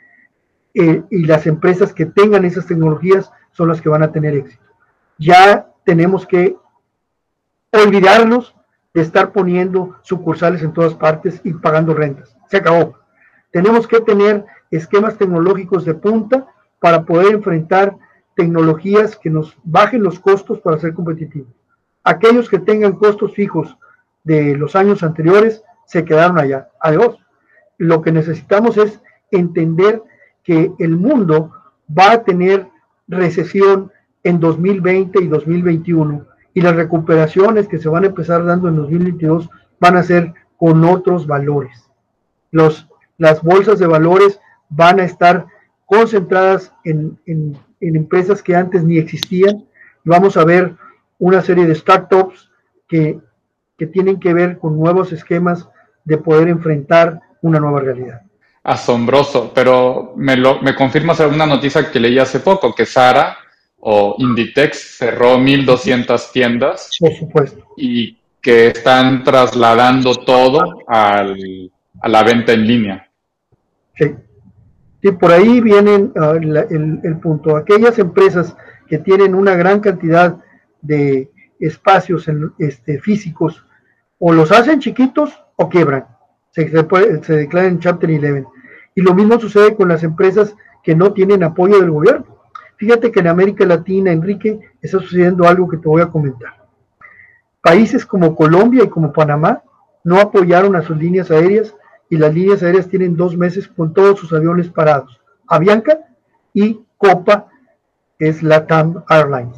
eh, 0.80 1.02
y 1.10 1.26
las 1.26 1.48
empresas 1.48 1.92
que 1.92 2.06
tengan 2.06 2.44
esas 2.44 2.66
tecnologías 2.66 3.32
son 3.50 3.68
las 3.68 3.80
que 3.80 3.88
van 3.88 4.04
a 4.04 4.12
tener 4.12 4.34
éxito. 4.34 4.62
Ya 5.18 5.72
tenemos 5.84 6.24
que 6.24 6.56
olvidarnos 7.72 8.54
de 8.94 9.00
estar 9.00 9.32
poniendo 9.32 9.96
sucursales 10.02 10.62
en 10.62 10.72
todas 10.72 10.94
partes 10.94 11.40
y 11.42 11.52
pagando 11.52 11.94
rentas. 11.94 12.36
Se 12.48 12.58
acabó. 12.58 12.94
Tenemos 13.50 13.88
que 13.88 14.00
tener 14.02 14.44
esquemas 14.70 15.18
tecnológicos 15.18 15.84
de 15.84 15.94
punta 15.94 16.46
para 16.78 17.04
poder 17.04 17.34
enfrentar 17.34 17.96
tecnologías 18.36 19.16
que 19.16 19.30
nos 19.30 19.58
bajen 19.64 20.04
los 20.04 20.20
costos 20.20 20.60
para 20.60 20.78
ser 20.78 20.94
competitivos. 20.94 21.52
Aquellos 22.04 22.48
que 22.48 22.60
tengan 22.60 22.92
costos 22.92 23.34
fijos 23.34 23.76
de 24.22 24.56
los 24.56 24.76
años 24.76 25.02
anteriores 25.02 25.64
se 25.86 26.04
quedaron 26.04 26.38
allá. 26.38 26.68
Adiós. 26.80 27.18
Lo 27.78 28.00
que 28.00 28.12
necesitamos 28.12 28.76
es 28.76 29.02
entender 29.32 30.02
que 30.48 30.72
el 30.78 30.96
mundo 30.96 31.52
va 31.86 32.12
a 32.12 32.24
tener 32.24 32.68
recesión 33.06 33.92
en 34.22 34.40
2020 34.40 35.22
y 35.22 35.28
2021 35.28 36.24
y 36.54 36.62
las 36.62 36.74
recuperaciones 36.74 37.68
que 37.68 37.76
se 37.76 37.90
van 37.90 38.04
a 38.04 38.06
empezar 38.06 38.46
dando 38.46 38.70
en 38.70 38.76
2022 38.76 39.50
van 39.78 39.98
a 39.98 40.02
ser 40.02 40.32
con 40.56 40.82
otros 40.86 41.26
valores. 41.26 41.90
Los, 42.50 42.88
las 43.18 43.42
bolsas 43.42 43.78
de 43.78 43.88
valores 43.88 44.40
van 44.70 45.00
a 45.00 45.04
estar 45.04 45.44
concentradas 45.84 46.72
en, 46.82 47.20
en, 47.26 47.58
empresas 47.80 48.42
que 48.42 48.56
antes 48.56 48.82
ni 48.84 48.96
existían. 48.96 49.66
Vamos 50.02 50.38
a 50.38 50.46
ver 50.46 50.76
una 51.18 51.42
serie 51.42 51.66
de 51.66 51.74
startups 51.74 52.50
que, 52.88 53.20
que 53.76 53.86
tienen 53.86 54.18
que 54.18 54.32
ver 54.32 54.56
con 54.56 54.78
nuevos 54.78 55.12
esquemas 55.12 55.68
de 56.06 56.16
poder 56.16 56.48
enfrentar 56.48 57.20
una 57.42 57.60
nueva 57.60 57.80
realidad 57.80 58.22
asombroso, 58.68 59.50
pero 59.54 60.12
me, 60.16 60.36
lo, 60.36 60.60
me 60.60 60.74
confirmas 60.74 61.18
alguna 61.20 61.46
noticia 61.46 61.90
que 61.90 61.98
leí 61.98 62.18
hace 62.18 62.40
poco, 62.40 62.74
que 62.74 62.84
Sara 62.84 63.38
o 63.80 64.14
Inditex 64.18 64.98
cerró 64.98 65.38
1.200 65.38 66.32
tiendas. 66.32 66.90
Por 67.00 67.14
supuesto. 67.14 67.64
Y 67.78 68.18
que 68.42 68.68
están 68.68 69.24
trasladando 69.24 70.14
todo 70.16 70.82
al, 70.86 71.70
a 72.00 72.08
la 72.08 72.22
venta 72.22 72.52
en 72.52 72.66
línea. 72.66 73.10
Sí. 73.96 74.14
Sí, 75.00 75.12
por 75.12 75.32
ahí 75.32 75.60
viene 75.60 76.10
ah, 76.16 76.34
el, 76.38 77.00
el, 77.02 77.18
punto. 77.20 77.56
Aquellas 77.56 77.98
empresas 77.98 78.54
que 78.88 78.98
tienen 78.98 79.34
una 79.34 79.54
gran 79.54 79.80
cantidad 79.80 80.36
de 80.82 81.30
espacios 81.60 82.28
este, 82.58 83.00
físicos, 83.00 83.64
o 84.18 84.32
los 84.32 84.50
hacen 84.52 84.80
chiquitos 84.80 85.30
o 85.56 85.68
quiebran. 85.68 86.04
Se, 86.50 86.68
se, 86.68 86.82
puede, 86.82 87.22
se 87.22 87.34
declaran 87.34 87.72
en 87.72 87.78
Chapter 87.78 88.10
11. 88.10 88.57
Y 88.98 89.00
lo 89.00 89.14
mismo 89.14 89.38
sucede 89.38 89.76
con 89.76 89.86
las 89.86 90.02
empresas 90.02 90.56
que 90.82 90.96
no 90.96 91.12
tienen 91.12 91.44
apoyo 91.44 91.78
del 91.78 91.92
gobierno. 91.92 92.26
Fíjate 92.78 93.12
que 93.12 93.20
en 93.20 93.28
América 93.28 93.64
Latina, 93.64 94.10
Enrique, 94.10 94.58
está 94.82 94.98
sucediendo 94.98 95.46
algo 95.46 95.68
que 95.68 95.76
te 95.76 95.86
voy 95.86 96.02
a 96.02 96.08
comentar. 96.08 96.66
Países 97.62 98.04
como 98.04 98.34
Colombia 98.34 98.82
y 98.82 98.88
como 98.88 99.12
Panamá 99.12 99.62
no 100.02 100.18
apoyaron 100.18 100.74
a 100.74 100.82
sus 100.82 100.96
líneas 100.96 101.30
aéreas 101.30 101.76
y 102.10 102.16
las 102.16 102.34
líneas 102.34 102.60
aéreas 102.64 102.88
tienen 102.88 103.16
dos 103.16 103.36
meses 103.36 103.68
con 103.68 103.94
todos 103.94 104.18
sus 104.18 104.32
aviones 104.32 104.68
parados. 104.68 105.20
Avianca 105.46 106.00
y 106.52 106.80
Copa 106.96 107.46
es 108.18 108.42
Latam 108.42 109.04
Airlines. 109.08 109.56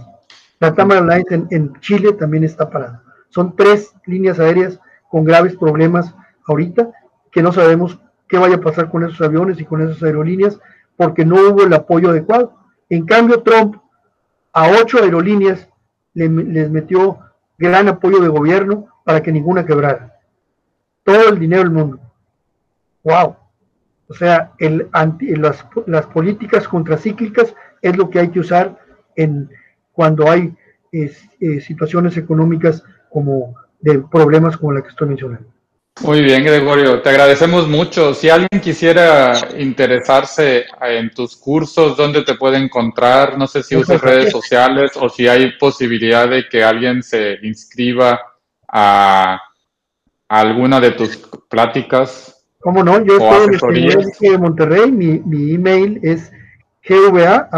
Latam 0.59 0.93
Airlines 0.93 1.31
en, 1.31 1.47
en 1.51 1.81
Chile 1.81 2.13
también 2.13 2.45
está 2.45 2.69
parada. 2.69 3.03
Son 3.31 3.57
tres 3.57 3.95
líneas 4.05 4.39
aéreas 4.39 4.79
con 5.09 5.25
graves 5.25 5.57
problemas 5.57 6.15
ahorita 6.47 6.91
que 7.33 7.43
no 7.43 7.53
sabemos 7.53 7.99
qué 8.31 8.39
vaya 8.39 8.57
a 8.57 8.61
pasar 8.61 8.89
con 8.89 9.05
esos 9.05 9.21
aviones 9.21 9.61
y 9.61 9.65
con 9.65 9.83
esas 9.83 10.03
aerolíneas, 10.03 10.59
porque 10.97 11.25
no 11.25 11.35
hubo 11.35 11.65
el 11.65 11.75
apoyo 11.75 12.11
adecuado. 12.11 12.55
En 12.89 13.05
cambio, 13.05 13.43
Trump 13.43 13.77
a 14.53 14.71
ocho 14.81 15.03
aerolíneas 15.03 15.69
les 16.15 16.71
metió 16.71 17.19
gran 17.59 17.89
apoyo 17.89 18.21
de 18.21 18.29
gobierno 18.29 18.87
para 19.05 19.23
que 19.23 19.33
ninguna 19.33 19.67
quebrara. 19.67 20.15
Todo 21.05 21.29
el 21.29 21.39
dinero 21.39 21.63
del 21.63 21.73
mundo. 21.73 22.01
¡Wow! 23.03 23.37
O 24.09 24.15
sea, 24.15 24.53
el 24.59 24.89
las, 25.37 25.65
las, 25.87 26.07
políticas 26.07 26.67
contracíclicas 26.67 27.55
es 27.83 27.97
lo 27.97 28.11
que 28.11 28.19
hay 28.19 28.31
que 28.31 28.41
usar 28.41 28.79
en, 29.15 29.51
cuando 29.93 30.29
hay 30.31 30.55
eh, 30.93 31.61
situaciones 31.61 32.17
económicas 32.17 32.83
como 33.09 33.55
de 33.81 34.01
problemas 34.01 34.57
como 34.57 34.73
la 34.73 34.83
que 34.83 34.89
estoy 34.89 35.09
mencionando. 35.09 35.47
Muy 36.03 36.23
bien, 36.23 36.43
Gregorio, 36.43 37.03
te 37.03 37.11
agradecemos 37.11 37.69
mucho. 37.69 38.15
Si 38.15 38.31
alguien 38.31 38.59
quisiera 38.63 39.35
interesarse 39.59 40.65
en 40.81 41.11
tus 41.11 41.37
cursos, 41.37 41.95
¿dónde 41.95 42.23
te 42.23 42.37
puede 42.37 42.57
encontrar? 42.57 43.37
No 43.37 43.47
sé 43.47 43.63
si 43.63 43.77
usas 43.77 44.01
redes 44.01 44.33
sociales 44.33 44.93
o 44.97 45.11
si 45.11 45.29
hay 45.29 45.59
posibilidad 45.59 46.27
de 46.27 46.49
que 46.49 46.65
alguien 46.65 47.03
se 47.03 47.39
inscriba 47.43 48.19
a, 48.67 49.43
alguna 50.27 50.81
de 50.81 50.93
tus 50.93 51.19
pláticas. 51.51 52.47
¿Cómo 52.61 52.83
no? 52.83 53.05
Yo 53.05 53.19
estoy 53.19 53.91
en 53.91 54.01
el 54.01 54.07
de 54.19 54.39
Monterrey, 54.39 54.91
mi, 54.91 55.19
mi 55.19 55.53
email 55.55 56.01
es 56.03 56.33
gva.tech.mx. 56.89 57.53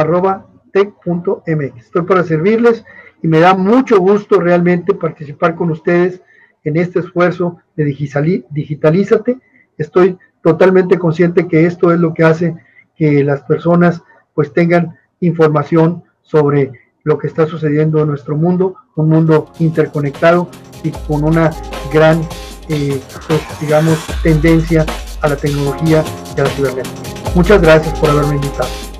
Estoy 1.76 2.02
para 2.02 2.24
servirles 2.24 2.84
y 3.22 3.28
me 3.28 3.38
da 3.38 3.54
mucho 3.54 4.00
gusto 4.00 4.40
realmente 4.40 4.94
participar 4.94 5.54
con 5.54 5.70
ustedes 5.70 6.20
en 6.64 6.76
este 6.76 7.00
esfuerzo 7.00 7.58
de 7.76 7.84
digitalízate. 7.84 9.38
Estoy 9.78 10.18
totalmente 10.42 10.98
consciente 10.98 11.48
que 11.48 11.66
esto 11.66 11.92
es 11.92 12.00
lo 12.00 12.14
que 12.14 12.24
hace 12.24 12.56
que 12.96 13.24
las 13.24 13.42
personas 13.42 14.02
pues 14.34 14.52
tengan 14.52 14.98
información 15.20 16.04
sobre 16.22 16.72
lo 17.04 17.18
que 17.18 17.26
está 17.26 17.46
sucediendo 17.46 18.00
en 18.00 18.08
nuestro 18.08 18.36
mundo, 18.36 18.76
un 18.96 19.08
mundo 19.08 19.52
interconectado 19.58 20.48
y 20.82 20.90
con 20.90 21.24
una 21.24 21.50
gran, 21.92 22.20
eh, 22.68 23.00
pues, 23.26 23.40
digamos, 23.60 23.98
tendencia 24.22 24.86
a 25.20 25.28
la 25.28 25.36
tecnología 25.36 26.04
y 26.36 26.40
a 26.40 26.44
la 26.44 26.50
cibernética. 26.50 27.10
Muchas 27.34 27.60
gracias 27.60 27.98
por 27.98 28.10
haberme 28.10 28.36
invitado. 28.36 28.91